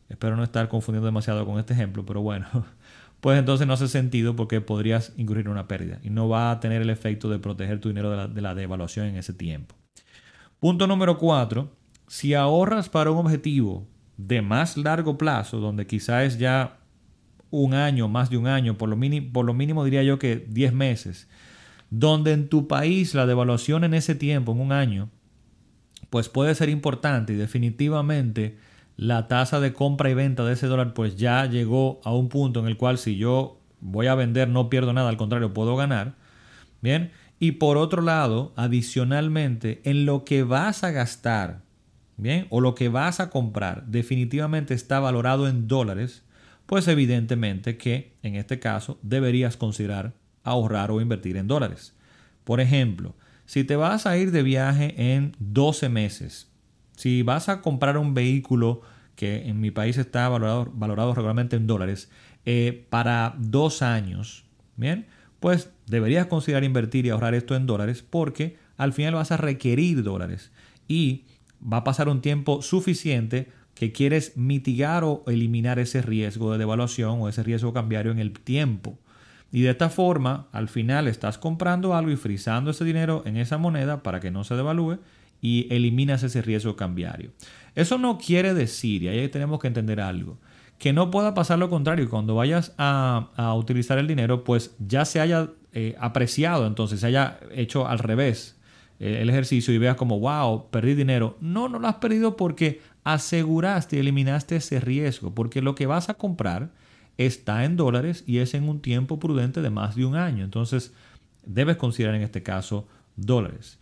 espero 0.09 0.37
no 0.37 0.45
estar 0.45 0.69
confundiendo 0.69 1.07
demasiado 1.07 1.45
con 1.47 1.59
este 1.59 1.73
ejemplo, 1.73 2.05
pero 2.05 2.21
bueno, 2.21 2.47
pues 3.21 3.39
entonces 3.39 3.67
no 3.67 3.73
hace 3.73 3.89
sentido 3.89 4.37
porque 4.37 4.61
podrías 4.61 5.13
incurrir 5.17 5.47
en 5.47 5.53
una 5.53 5.67
pérdida 5.67 5.99
y 6.03 6.11
no 6.11 6.29
va 6.29 6.51
a 6.51 6.61
tener 6.61 6.83
el 6.83 6.91
efecto 6.91 7.31
de 7.31 7.39
proteger 7.39 7.81
tu 7.81 7.89
dinero 7.89 8.11
de 8.11 8.17
la, 8.17 8.29
de 8.29 8.41
la 8.43 8.55
devaluación 8.55 9.07
en 9.07 9.17
ese 9.17 9.33
tiempo. 9.33 9.75
Punto 10.61 10.87
número 10.87 11.17
4 11.17 11.80
si 12.11 12.35
ahorras 12.35 12.89
para 12.89 13.13
un 13.13 13.19
objetivo 13.19 13.87
de 14.17 14.43
más 14.43 14.77
largo 14.77 15.17
plazo, 15.17 15.61
donde 15.61 15.87
quizás 15.87 16.25
es 16.25 16.39
ya 16.41 16.81
un 17.51 17.73
año, 17.73 18.09
más 18.09 18.31
de 18.31 18.37
un 18.37 18.49
año, 18.49 18.77
por 18.77 18.89
lo, 18.89 18.97
mínimo, 18.97 19.33
por 19.33 19.47
lo 19.47 19.55
mínimo 19.55 19.85
diría 19.85 20.03
yo 20.03 20.19
que 20.19 20.45
10 20.49 20.73
meses, 20.73 21.29
donde 21.89 22.33
en 22.33 22.49
tu 22.49 22.67
país 22.67 23.15
la 23.15 23.27
devaluación 23.27 23.85
en 23.85 23.95
ese 23.95 24.17
tiempo, 24.17 24.51
en 24.51 24.61
un 24.61 24.73
año, 24.73 25.09
pues 26.11 26.29
puede 26.29 26.57
ser 26.57 26.69
importante 26.69 27.35
y 27.35 27.37
definitivamente 27.37 28.59
la 28.97 29.29
tasa 29.29 29.61
de 29.61 29.73
compra 29.73 30.11
y 30.11 30.15
venta 30.15 30.45
de 30.45 30.55
ese 30.55 30.67
dólar 30.67 30.95
pues 30.95 31.15
ya 31.15 31.47
llegó 31.47 32.01
a 32.03 32.13
un 32.13 32.29
punto 32.29 32.59
en 32.59 32.67
el 32.67 32.77
cual 32.77 32.99
si 32.99 33.19
yo 33.19 33.61
voy 33.79 34.09
a 34.09 34.17
vender 34.17 34.49
no 34.49 34.69
pierdo 34.69 34.93
nada, 34.93 35.11
al 35.11 35.17
contrario, 35.17 35.55
puedo 35.55 35.77
ganar. 35.77 36.17
Bien, 36.83 37.13
y 37.39 37.53
por 37.53 37.77
otro 37.77 38.03
lado, 38.03 38.53
adicionalmente, 38.57 39.81
en 39.85 40.07
lo 40.07 40.25
que 40.25 40.43
vas 40.43 40.83
a 40.83 40.91
gastar 40.91 41.70
bien, 42.23 42.47
o 42.51 42.61
lo 42.61 42.75
que 42.75 42.89
vas 42.89 43.21
a 43.21 43.31
comprar 43.31 43.87
definitivamente 43.87 44.75
está 44.75 45.01
valorado 45.01 45.49
en 45.49 45.69
dólares, 45.69 46.25
pues 46.67 46.87
evidentemente 46.89 47.77
que 47.77 48.13
en 48.23 48.37
este 48.37 48.59
caso 48.59 48.99
deberías 49.03 49.57
considerar 49.57 50.13
ahorrar 50.45 50.91
o 50.91 51.01
invertir 51.01 51.37
en 51.37 51.49
dólares. 51.49 51.95
Por 52.45 52.61
ejemplo, 52.61 53.15
si 53.47 53.65
te 53.65 53.77
vas 53.77 54.07
a 54.07 54.17
ir 54.17 54.31
de 54.31 54.43
viaje 54.43 54.95
en 55.15 55.35
12 55.39 55.89
meses, 55.89 56.49
si 56.97 57.23
vas 57.23 57.49
a 57.49 57.61
comprar 57.63 57.99
un 57.99 58.15
vehículo 58.15 58.83
que 59.17 59.49
en 59.49 59.61
mi 59.61 59.71
país 59.71 59.99
está 59.99 60.29
valorado, 60.29 60.71
valorado 60.75 61.15
regularmente 61.15 61.57
en 61.57 61.67
dólares, 61.67 62.11
eh, 62.47 62.87
para 62.91 63.35
dos 63.39 63.83
años, 63.83 64.45
bien, 64.77 65.07
pues 65.41 65.71
deberías 65.87 66.27
considerar 66.27 66.65
invertir 66.65 67.07
y 67.07 67.11
ahorrar 67.11 67.35
esto 67.35 67.57
en 67.57 67.67
dólares 67.67 68.05
porque 68.09 68.57
al 68.77 68.93
final 68.93 69.15
vas 69.15 69.33
a 69.33 69.37
requerir 69.37 70.03
dólares. 70.03 70.53
Y 70.87 71.25
va 71.61 71.79
a 71.79 71.85
pasar 71.85 72.09
un 72.09 72.21
tiempo 72.21 72.63
suficiente 72.63 73.49
que 73.75 73.93
quieres 73.93 74.37
mitigar 74.37 75.05
o 75.05 75.25
eliminar 75.27 75.79
ese 75.79 76.03
riesgo 76.03 76.53
de 76.53 76.59
devaluación 76.59 77.21
o 77.21 77.29
ese 77.29 77.43
riesgo 77.43 77.73
cambiario 77.73 78.13
en 78.13 78.19
el 78.19 78.33
tiempo. 78.33 78.99
Y 79.53 79.63
de 79.63 79.71
esta 79.71 79.89
forma, 79.89 80.47
al 80.53 80.69
final 80.69 81.09
estás 81.09 81.39
comprando 81.39 81.95
algo 81.95 82.11
y 82.11 82.17
frizando 82.17 82.71
ese 82.71 82.85
dinero 82.85 83.23
en 83.25 83.37
esa 83.37 83.59
moneda 83.59 84.03
para 84.03 84.21
que 84.21 84.31
no 84.31 84.45
se 84.45 84.55
devalúe 84.55 84.99
y 85.41 85.67
eliminas 85.75 86.23
ese 86.23 86.43
riesgo 86.43 86.77
cambiario. 86.77 87.31
Eso 87.75 87.99
no 87.99 88.19
quiere 88.19 88.55
decir, 88.55 89.03
y 89.03 89.09
ahí 89.09 89.29
tenemos 89.29 89.59
que 89.59 89.69
entender 89.69 90.01
algo, 90.01 90.39
que 90.79 90.93
no 90.93 91.11
pueda 91.11 91.35
pasar 91.35 91.59
lo 91.59 91.71
contrario. 91.71 92.09
Cuando 92.09 92.35
vayas 92.35 92.75
a, 92.79 93.55
utilizar 93.57 93.99
el 93.99 94.07
dinero, 94.07 94.45
pues 94.45 94.75
ya 94.79 95.05
se 95.05 95.21
haya 95.21 95.49
eh, 95.73 95.97
apreciado, 95.99 96.67
entonces 96.67 97.01
se 97.01 97.07
haya 97.07 97.41
hecho 97.53 97.89
al 97.89 97.99
revés 97.99 98.60
el 99.01 99.31
ejercicio 99.31 99.73
y 99.73 99.79
veas 99.79 99.97
como, 99.97 100.21
wow, 100.21 100.71
perdí 100.71 100.95
dinero. 100.95 101.37
No, 101.41 101.69
no 101.69 101.79
lo 101.79 101.89
has 101.89 101.97
perdido 101.97 102.37
porque 102.37 102.81
aseguraste 103.03 103.99
eliminaste 103.99 104.57
ese 104.57 104.79
riesgo, 104.79 105.35
porque 105.35 105.63
lo 105.63 105.75
que 105.75 105.87
vas 105.87 106.11
a 106.11 106.15
comprar 106.15 106.71
está 107.17 107.65
en 107.65 107.77
dólares 107.77 108.25
y 108.27 108.39
es 108.39 108.53
en 108.53 108.69
un 108.69 108.81
tiempo 108.81 109.19
prudente 109.19 109.63
de 109.63 109.71
más 109.71 109.97
de 109.97 110.05
un 110.05 110.17
año. 110.17 110.45
Entonces, 110.45 110.95
debes 111.45 111.77
considerar 111.77 112.15
en 112.15 112.23
este 112.23 112.43
caso 112.43 112.87
dólares. 113.17 113.79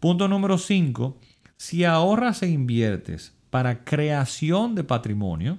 Punto 0.00 0.28
número 0.28 0.56
5. 0.56 1.18
Si 1.58 1.84
ahorras 1.84 2.42
e 2.42 2.48
inviertes 2.48 3.34
para 3.50 3.84
creación 3.84 4.74
de 4.74 4.84
patrimonio, 4.84 5.58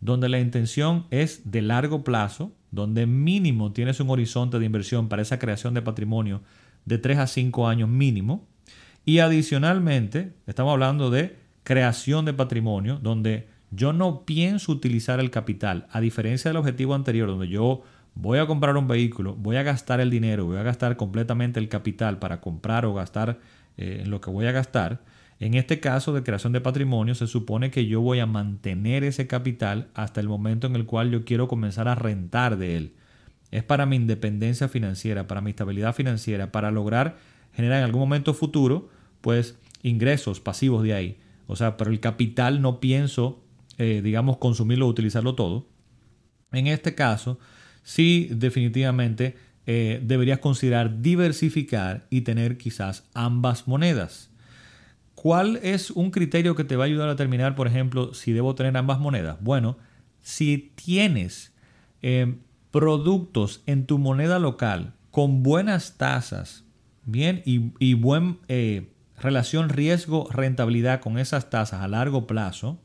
donde 0.00 0.28
la 0.28 0.40
intención 0.40 1.06
es 1.10 1.50
de 1.50 1.62
largo 1.62 2.04
plazo, 2.04 2.52
donde 2.70 3.06
mínimo 3.06 3.72
tienes 3.72 4.00
un 4.00 4.10
horizonte 4.10 4.58
de 4.58 4.66
inversión 4.66 5.08
para 5.08 5.22
esa 5.22 5.38
creación 5.38 5.74
de 5.74 5.82
patrimonio 5.82 6.42
de 6.86 6.98
3 6.98 7.18
a 7.18 7.26
5 7.26 7.68
años 7.68 7.88
mínimo, 7.88 8.48
y 9.04 9.18
adicionalmente 9.18 10.32
estamos 10.46 10.72
hablando 10.72 11.10
de 11.10 11.36
creación 11.62 12.24
de 12.24 12.32
patrimonio, 12.32 12.98
donde 13.02 13.48
yo 13.70 13.92
no 13.92 14.24
pienso 14.24 14.72
utilizar 14.72 15.20
el 15.20 15.30
capital, 15.30 15.86
a 15.90 16.00
diferencia 16.00 16.48
del 16.48 16.56
objetivo 16.56 16.94
anterior, 16.94 17.28
donde 17.28 17.48
yo 17.48 17.82
voy 18.14 18.38
a 18.38 18.46
comprar 18.46 18.76
un 18.76 18.88
vehículo, 18.88 19.34
voy 19.34 19.56
a 19.56 19.62
gastar 19.62 20.00
el 20.00 20.10
dinero, 20.10 20.46
voy 20.46 20.56
a 20.56 20.62
gastar 20.62 20.96
completamente 20.96 21.60
el 21.60 21.68
capital 21.68 22.18
para 22.18 22.40
comprar 22.40 22.86
o 22.86 22.94
gastar 22.94 23.38
eh, 23.76 24.00
en 24.02 24.10
lo 24.10 24.20
que 24.20 24.30
voy 24.30 24.46
a 24.46 24.52
gastar. 24.52 25.02
En 25.38 25.54
este 25.54 25.80
caso 25.80 26.14
de 26.14 26.22
creación 26.22 26.54
de 26.54 26.62
patrimonio, 26.62 27.14
se 27.14 27.26
supone 27.26 27.70
que 27.70 27.86
yo 27.86 28.00
voy 28.00 28.20
a 28.20 28.26
mantener 28.26 29.04
ese 29.04 29.26
capital 29.26 29.88
hasta 29.94 30.20
el 30.20 30.28
momento 30.28 30.66
en 30.66 30.76
el 30.76 30.86
cual 30.86 31.10
yo 31.10 31.24
quiero 31.24 31.46
comenzar 31.46 31.88
a 31.88 31.94
rentar 31.94 32.56
de 32.56 32.76
él. 32.76 32.94
Es 33.50 33.62
para 33.62 33.86
mi 33.86 33.96
independencia 33.96 34.68
financiera, 34.68 35.26
para 35.26 35.40
mi 35.40 35.50
estabilidad 35.50 35.94
financiera, 35.94 36.52
para 36.52 36.70
lograr 36.70 37.18
generar 37.52 37.78
en 37.78 37.84
algún 37.84 38.00
momento 38.00 38.34
futuro, 38.34 38.90
pues 39.20 39.56
ingresos 39.82 40.40
pasivos 40.40 40.82
de 40.82 40.94
ahí. 40.94 41.18
O 41.46 41.56
sea, 41.56 41.76
pero 41.76 41.90
el 41.90 42.00
capital 42.00 42.60
no 42.60 42.80
pienso, 42.80 43.42
eh, 43.78 44.00
digamos, 44.02 44.36
consumirlo 44.36 44.86
utilizarlo 44.86 45.34
todo. 45.34 45.68
En 46.52 46.66
este 46.66 46.94
caso, 46.94 47.38
sí 47.82 48.28
definitivamente 48.30 49.36
eh, 49.66 50.00
deberías 50.02 50.38
considerar 50.38 51.00
diversificar 51.02 52.06
y 52.10 52.22
tener 52.22 52.58
quizás 52.58 53.08
ambas 53.14 53.66
monedas. 53.66 54.30
¿Cuál 55.14 55.58
es 55.62 55.90
un 55.90 56.10
criterio 56.10 56.54
que 56.54 56.64
te 56.64 56.76
va 56.76 56.84
a 56.84 56.86
ayudar 56.86 57.08
a 57.08 57.12
determinar, 57.12 57.54
por 57.54 57.66
ejemplo, 57.66 58.12
si 58.12 58.32
debo 58.32 58.54
tener 58.54 58.76
ambas 58.76 59.00
monedas? 59.00 59.38
Bueno, 59.40 59.78
si 60.20 60.72
tienes 60.74 61.52
eh, 62.02 62.36
productos 62.76 63.62
en 63.64 63.86
tu 63.86 63.96
moneda 63.96 64.38
local 64.38 64.92
con 65.10 65.42
buenas 65.42 65.96
tasas, 65.96 66.62
bien, 67.06 67.40
y, 67.46 67.72
y 67.78 67.94
buen 67.94 68.38
eh, 68.48 68.90
relación 69.18 69.70
riesgo-rentabilidad 69.70 71.00
con 71.00 71.18
esas 71.18 71.48
tasas 71.48 71.80
a 71.80 71.88
largo 71.88 72.26
plazo, 72.26 72.78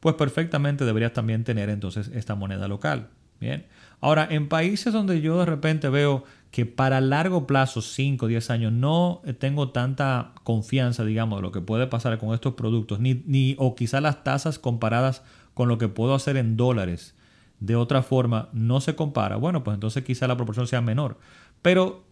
pues 0.00 0.14
perfectamente 0.14 0.86
deberías 0.86 1.12
también 1.12 1.44
tener 1.44 1.68
entonces 1.68 2.10
esta 2.14 2.34
moneda 2.34 2.68
local. 2.68 3.10
Bien. 3.38 3.66
Ahora, 4.00 4.26
en 4.30 4.48
países 4.48 4.94
donde 4.94 5.20
yo 5.20 5.38
de 5.38 5.44
repente 5.44 5.90
veo 5.90 6.24
que 6.50 6.64
para 6.64 7.02
largo 7.02 7.46
plazo, 7.46 7.82
5 7.82 8.24
o 8.24 8.28
10 8.30 8.48
años, 8.48 8.72
no 8.72 9.20
tengo 9.38 9.72
tanta 9.72 10.32
confianza, 10.42 11.04
digamos, 11.04 11.40
de 11.40 11.42
lo 11.42 11.52
que 11.52 11.60
puede 11.60 11.86
pasar 11.86 12.16
con 12.16 12.32
estos 12.32 12.54
productos, 12.54 12.98
ni, 12.98 13.22
ni 13.26 13.56
o 13.58 13.74
quizá 13.74 14.00
las 14.00 14.24
tasas 14.24 14.58
comparadas 14.58 15.22
con 15.52 15.68
lo 15.68 15.76
que 15.76 15.88
puedo 15.88 16.14
hacer 16.14 16.38
en 16.38 16.56
dólares 16.56 17.14
de 17.60 17.76
otra 17.76 18.02
forma 18.02 18.48
no 18.52 18.80
se 18.80 18.94
compara, 18.94 19.36
bueno, 19.36 19.64
pues 19.64 19.74
entonces 19.74 20.04
quizá 20.04 20.26
la 20.26 20.36
proporción 20.36 20.66
sea 20.66 20.80
menor. 20.80 21.18
Pero 21.62 22.04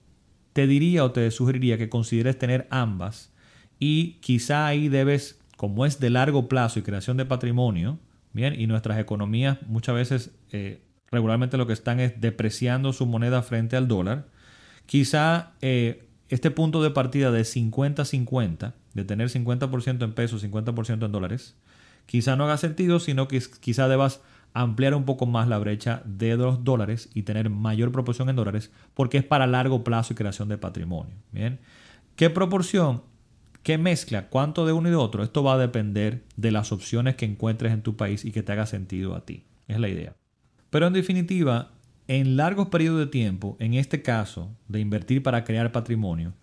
te 0.52 0.66
diría 0.66 1.04
o 1.04 1.12
te 1.12 1.30
sugeriría 1.30 1.78
que 1.78 1.88
consideres 1.88 2.38
tener 2.38 2.66
ambas 2.70 3.32
y 3.78 4.18
quizá 4.20 4.66
ahí 4.66 4.88
debes, 4.88 5.40
como 5.56 5.86
es 5.86 5.98
de 5.98 6.10
largo 6.10 6.48
plazo 6.48 6.78
y 6.78 6.82
creación 6.82 7.16
de 7.16 7.24
patrimonio, 7.24 7.98
bien, 8.32 8.58
y 8.58 8.66
nuestras 8.66 8.98
economías 8.98 9.58
muchas 9.66 9.94
veces 9.94 10.30
eh, 10.52 10.82
regularmente 11.10 11.56
lo 11.56 11.66
que 11.66 11.72
están 11.72 12.00
es 12.00 12.20
depreciando 12.20 12.92
su 12.92 13.06
moneda 13.06 13.42
frente 13.42 13.76
al 13.76 13.88
dólar. 13.88 14.28
Quizá 14.86 15.52
eh, 15.60 16.06
este 16.28 16.50
punto 16.50 16.82
de 16.82 16.90
partida 16.90 17.30
de 17.30 17.42
50-50, 17.42 18.72
de 18.94 19.04
tener 19.04 19.28
50% 19.28 20.04
en 20.04 20.12
pesos, 20.12 20.44
50% 20.44 21.06
en 21.06 21.12
dólares, 21.12 21.56
quizá 22.06 22.36
no 22.36 22.44
haga 22.44 22.56
sentido, 22.56 23.00
sino 23.00 23.28
que 23.28 23.42
quizá 23.60 23.88
debas 23.88 24.20
ampliar 24.54 24.94
un 24.94 25.04
poco 25.04 25.26
más 25.26 25.48
la 25.48 25.58
brecha 25.58 26.02
de 26.04 26.36
los 26.36 26.64
dólares 26.64 27.10
y 27.14 27.22
tener 27.22 27.50
mayor 27.50 27.92
proporción 27.92 28.28
en 28.28 28.36
dólares 28.36 28.70
porque 28.94 29.18
es 29.18 29.24
para 29.24 29.46
largo 29.46 29.84
plazo 29.84 30.12
y 30.12 30.16
creación 30.16 30.48
de 30.48 30.58
patrimonio. 30.58 31.14
Bien, 31.32 31.60
¿qué 32.16 32.30
proporción? 32.30 33.02
¿Qué 33.62 33.78
mezcla? 33.78 34.28
¿Cuánto 34.28 34.66
de 34.66 34.72
uno 34.72 34.88
y 34.88 34.90
de 34.90 34.96
otro? 34.96 35.22
Esto 35.22 35.44
va 35.44 35.54
a 35.54 35.58
depender 35.58 36.24
de 36.36 36.50
las 36.50 36.72
opciones 36.72 37.14
que 37.14 37.24
encuentres 37.24 37.72
en 37.72 37.82
tu 37.82 37.96
país 37.96 38.24
y 38.24 38.32
que 38.32 38.42
te 38.42 38.52
haga 38.52 38.66
sentido 38.66 39.14
a 39.14 39.24
ti. 39.24 39.44
Es 39.68 39.78
la 39.78 39.88
idea. 39.88 40.16
Pero 40.70 40.88
en 40.88 40.92
definitiva, 40.92 41.70
en 42.08 42.36
largos 42.36 42.68
periodos 42.68 42.98
de 42.98 43.06
tiempo, 43.06 43.56
en 43.60 43.74
este 43.74 44.02
caso 44.02 44.50
de 44.68 44.80
invertir 44.80 45.22
para 45.22 45.44
crear 45.44 45.70
patrimonio, 45.70 46.34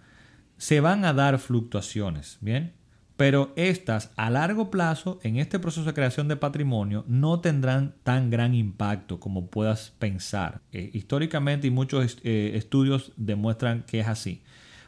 se 0.57 0.79
van 0.79 1.03
a 1.03 1.13
dar 1.13 1.39
fluctuaciones, 1.39 2.37
¿bien? 2.41 2.73
Pero 3.19 3.51
estas 3.57 4.11
a 4.15 4.29
largo 4.29 4.71
plazo, 4.71 5.19
en 5.23 5.35
este 5.35 5.59
proceso 5.59 5.83
de 5.83 5.93
creación 5.93 6.29
de 6.29 6.37
patrimonio, 6.37 7.03
no 7.05 7.41
tendrán 7.41 7.95
tan 8.03 8.29
gran 8.29 8.55
impacto 8.55 9.19
como 9.19 9.47
puedas 9.47 9.91
pensar. 9.99 10.61
Eh, 10.71 10.89
históricamente 10.93 11.67
y 11.67 11.69
muchos 11.69 12.19
eh, 12.23 12.51
estudios 12.55 13.11
demuestran 13.17 13.83
que 13.83 13.99
es 13.99 14.07
así. 14.07 14.41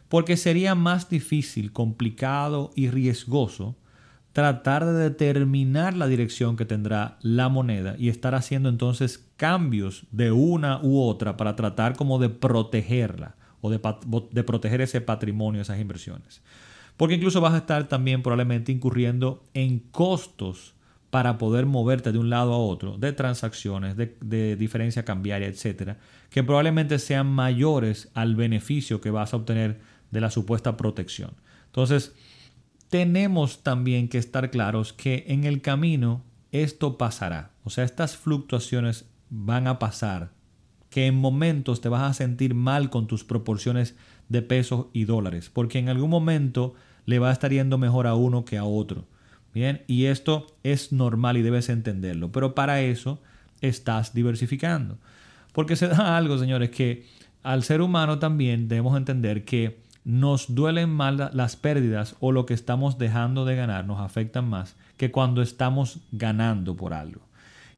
Porque 0.08 0.38
sería 0.38 0.76
más 0.76 1.10
difícil, 1.10 1.74
complicado 1.74 2.72
y 2.74 2.90
riesgoso 2.90 3.76
tratar 4.32 4.86
de 4.86 4.94
determinar 4.94 5.98
la 5.98 6.08
dirección 6.08 6.56
que 6.56 6.64
tendrá 6.64 7.18
la 7.20 7.50
moneda 7.50 7.96
y 8.00 8.08
estar 8.08 8.34
haciendo 8.34 8.70
entonces 8.70 9.28
cambios 9.36 10.06
de 10.10 10.32
una 10.32 10.80
u 10.82 11.02
otra 11.02 11.36
para 11.36 11.58
tratar 11.58 11.98
como 11.98 12.18
de 12.18 12.30
protegerla 12.30 13.36
o 13.60 13.70
de, 13.70 13.82
de, 14.32 14.44
proteger 14.46 14.80
ese 14.80 15.02
patrimonio, 15.02 15.62
esas 15.62 15.82
inversiones. 15.82 16.42
Porque 17.02 17.16
incluso 17.16 17.42
vas 17.42 17.56
a 17.56 17.58
estar 17.58 17.88
también 17.88 18.22
probablemente 18.22 18.72
incurriendo 18.72 19.44
en 19.56 19.80
costos 19.80 20.76
para 21.10 21.40
poder 21.40 21.66
moverte 21.66 22.12
de 22.12 22.20
un 22.20 22.30
lado 22.30 22.54
a 22.54 22.60
otro, 22.60 22.96
de 23.00 23.12
transacciones, 23.12 23.96
de, 23.98 24.56
diferencia 24.56 25.04
cambiaria, 25.04 25.48
etcétera, 25.48 25.98
que 26.30 26.44
probablemente 26.44 27.00
sean 27.00 27.26
mayores 27.26 28.12
al 28.14 28.36
beneficio 28.36 29.02
que 29.02 29.10
vas 29.10 29.34
a 29.34 29.38
obtener 29.38 29.82
de 30.12 30.22
la 30.22 30.30
supuesta 30.30 30.78
protección. 30.78 31.32
Entonces, 31.66 32.14
tenemos 32.92 33.64
también 33.64 34.08
que 34.08 34.20
estar 34.20 34.52
claros 34.52 34.94
que 34.94 35.26
en 35.28 35.46
el 35.46 35.64
camino 35.64 36.22
esto 36.52 37.00
pasará. 37.00 37.50
O 37.64 37.72
sea, 37.72 37.84
estas 37.84 38.16
fluctuaciones 38.16 39.10
van 39.32 39.66
a 39.66 39.80
pasar. 39.80 40.34
Que 40.92 41.08
en 41.08 41.16
momentos 41.16 41.82
te 41.82 41.90
vas 41.90 42.04
a 42.04 42.14
sentir 42.14 42.54
mal 42.54 42.92
con 42.92 43.08
tus 43.08 43.24
proporciones 43.24 43.96
de 44.30 44.44
pesos 44.44 44.86
y 44.94 45.06
dólares. 45.06 45.50
Porque 45.52 45.80
en 45.80 45.90
algún 45.90 46.12
momento 46.12 46.76
le 47.06 47.20
va 47.20 47.30
a 47.30 47.34
estar 47.34 47.52
yendo 47.52 47.78
mejor 47.78 48.08
a 48.08 48.16
uno 48.16 48.46
que 48.46 48.58
a 48.58 48.64
otro. 48.64 49.06
Bien, 49.54 49.82
y 49.88 50.06
esto 50.06 50.48
es 50.64 50.92
normal 50.92 51.38
y 51.38 51.42
debes 51.42 51.70
entenderlo. 51.70 52.32
Pero 52.32 52.56
para 52.56 52.82
eso 52.82 53.20
estás 53.62 54.14
diversificando. 54.14 54.98
Porque 55.54 55.76
se 55.76 55.88
da 55.90 56.18
algo, 56.18 56.38
señores, 56.38 56.70
que 56.70 57.06
al 57.44 57.64
ser 57.64 57.82
humano 57.82 58.20
también 58.20 58.68
debemos 58.68 58.98
entender 58.98 59.44
que 59.44 59.80
nos 60.04 60.56
duelen 60.56 60.90
más 60.90 61.34
las 61.34 61.56
pérdidas 61.56 62.16
o 62.20 62.32
lo 62.32 62.46
que 62.46 62.54
estamos 62.54 62.98
dejando 62.98 63.46
de 63.46 63.56
ganar 63.56 63.86
nos 63.86 64.00
afectan 64.00 64.50
más 64.50 64.76
que 64.98 65.12
cuando 65.12 65.42
estamos 65.42 66.00
ganando 66.12 66.76
por 66.76 66.94
algo. 66.94 67.22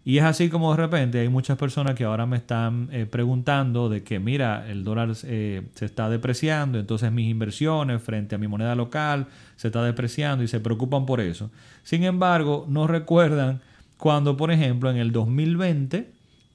Y 0.06 0.18
es 0.18 0.24
así 0.24 0.50
como 0.50 0.72
de 0.72 0.78
repente 0.78 1.20
hay 1.20 1.30
muchas 1.30 1.58
personas 1.58 1.96
que 1.96 2.04
ahora 2.04 2.26
me 2.26 2.36
están 2.36 2.90
eh, 2.92 3.06
preguntando 3.06 3.88
de 3.88 4.04
que 4.04 4.20
mira, 4.20 4.70
el 4.70 4.84
dólar 4.84 5.14
eh, 5.24 5.62
se 5.76 5.86
está 5.86 6.10
depreciando, 6.10 6.78
entonces 6.78 7.12
mis 7.12 7.30
inversiones 7.30 8.02
frente 8.02 8.36
a 8.36 8.38
mi 8.38 8.48
moneda 8.48 8.76
local 8.76 9.28
se 9.56 9.70
está 9.70 9.84
depreciando 9.84 10.44
y 10.44 10.48
se 10.50 10.60
preocupan 10.60 11.06
por 11.06 11.22
eso. 11.22 11.52
Sin 11.84 12.04
embargo, 12.04 12.66
no 12.68 12.86
recuerdan 12.86 13.62
cuando, 13.98 14.36
por 14.36 14.52
ejemplo, 14.52 14.92
en 14.92 14.98
el 14.98 15.14
2020, 15.14 16.12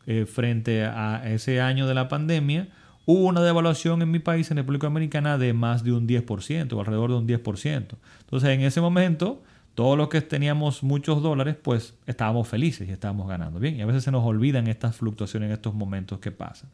eh, 0.07 0.27
frente 0.27 0.85
a 0.85 1.23
ese 1.27 1.63
año 1.63 1.87
de 1.87 1.95
la 1.95 2.09
pandemia, 2.09 2.69
hubo 3.07 3.25
una 3.25 3.41
devaluación 3.41 4.03
en 4.03 4.11
mi 4.11 4.19
país, 4.19 4.51
en 4.51 4.59
República 4.59 4.89
Dominicana, 4.89 5.39
de 5.39 5.55
más 5.55 5.83
de 5.83 5.93
un 5.93 6.07
10%, 6.07 6.73
o 6.75 6.81
alrededor 6.81 7.11
de 7.11 7.17
un 7.17 7.27
10%. 7.27 7.97
Entonces, 8.21 8.51
en 8.51 8.61
ese 8.61 8.83
momento, 8.83 9.43
todos 9.79 9.97
los 9.97 10.09
que 10.09 10.21
teníamos 10.21 10.83
muchos 10.83 11.23
dólares, 11.23 11.55
pues 11.63 11.95
estábamos 12.05 12.49
felices 12.49 12.89
y 12.89 12.91
estábamos 12.91 13.29
ganando 13.29 13.61
bien. 13.61 13.77
Y 13.77 13.83
a 13.83 13.87
veces 13.87 14.03
se 14.03 14.11
nos 14.11 14.25
olvidan 14.25 14.67
estas 14.67 14.97
fluctuaciones 14.97 15.47
en 15.47 15.53
estos 15.53 15.73
momentos 15.73 16.19
que 16.19 16.33
pasan. 16.33 16.69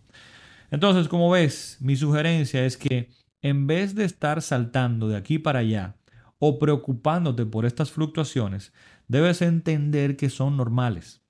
Entonces, 0.71 1.07
como 1.07 1.29
ves, 1.29 1.77
mi 1.83 1.97
sugerencia 1.97 2.65
es 2.65 2.79
que 2.79 3.11
en 3.43 3.67
vez 3.67 3.95
de 3.95 4.07
estar 4.07 4.41
saltando 4.41 5.07
de 5.07 5.19
aquí 5.19 5.39
para 5.39 5.59
allá 5.59 5.97
o 6.39 6.59
preocupándote 6.59 7.45
por 7.45 7.67
estas 7.67 7.91
fluctuaciones, 7.91 8.73
debes 9.07 9.43
entender 9.43 10.17
que 10.17 10.31
son 10.31 10.57
normales 10.57 11.21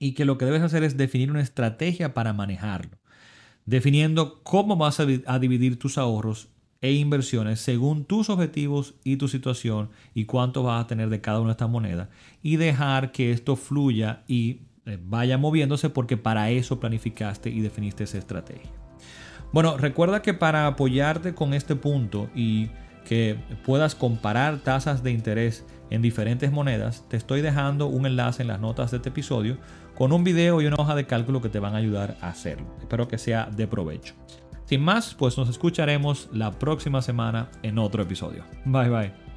y 0.00 0.14
que 0.14 0.24
lo 0.24 0.38
que 0.38 0.44
debes 0.44 0.62
hacer 0.62 0.82
es 0.82 0.96
definir 0.96 1.30
una 1.30 1.40
estrategia 1.40 2.14
para 2.14 2.32
manejarlo 2.32 2.98
definiendo 3.64 4.42
cómo 4.42 4.76
vas 4.76 4.98
a, 4.98 5.38
dividir 5.38 5.78
tus 5.78 5.98
ahorros 5.98 6.48
e 6.82 6.92
inversiones 6.92 7.60
según 7.60 8.04
tus 8.04 8.30
objetivos 8.30 8.94
y 9.04 9.16
tu 9.16 9.28
situación 9.28 9.90
y 10.14 10.24
cuánto 10.24 10.62
vas 10.62 10.84
a 10.84 10.86
tener 10.86 11.10
de 11.10 11.20
cada 11.20 11.40
una 11.40 11.48
de 11.48 11.52
estas 11.52 11.70
monedas 11.70 12.08
y 12.42 12.56
dejar 12.56 13.12
que 13.12 13.32
esto 13.32 13.56
fluya 13.56 14.22
y 14.26 14.60
eh, 14.86 14.98
vaya 15.02 15.36
moviéndose 15.36 15.90
porque 15.90 16.16
para 16.16 16.50
eso 16.50 16.80
planificaste 16.80 17.50
y 17.50 17.60
definiste 17.60 18.04
esa 18.04 18.18
estrategia. 18.18 18.70
Bueno, 19.52 19.76
recuerda 19.76 20.22
que 20.22 20.32
para 20.32 20.66
apoyarte 20.66 21.34
con 21.34 21.54
este 21.54 21.76
punto 21.76 22.30
y 22.34 22.70
que 23.04 23.36
puedas 23.64 23.94
comparar 23.94 24.58
tasas 24.58 25.02
de 25.02 25.10
interés 25.10 25.64
en 25.90 26.02
diferentes 26.02 26.52
monedas, 26.52 27.04
te 27.08 27.16
estoy 27.16 27.40
dejando 27.40 27.88
un 27.88 28.06
enlace 28.06 28.42
en 28.42 28.48
las 28.48 28.60
notas 28.60 28.92
de 28.92 28.98
este 28.98 29.08
episodio 29.08 29.58
con 29.96 30.12
un 30.12 30.22
video 30.22 30.62
y 30.62 30.66
una 30.66 30.76
hoja 30.78 30.94
de 30.94 31.06
cálculo 31.06 31.42
que 31.42 31.48
te 31.48 31.58
van 31.58 31.74
a 31.74 31.78
ayudar 31.78 32.16
a 32.20 32.28
hacerlo. 32.28 32.66
Espero 32.80 33.08
que 33.08 33.18
sea 33.18 33.50
de 33.54 33.66
provecho. 33.66 34.14
Sin 34.70 34.84
más, 34.84 35.16
pues 35.16 35.36
nos 35.36 35.48
escucharemos 35.48 36.28
la 36.32 36.52
próxima 36.52 37.02
semana 37.02 37.48
en 37.64 37.76
otro 37.76 38.04
episodio. 38.04 38.44
Bye 38.66 38.88
bye. 38.88 39.29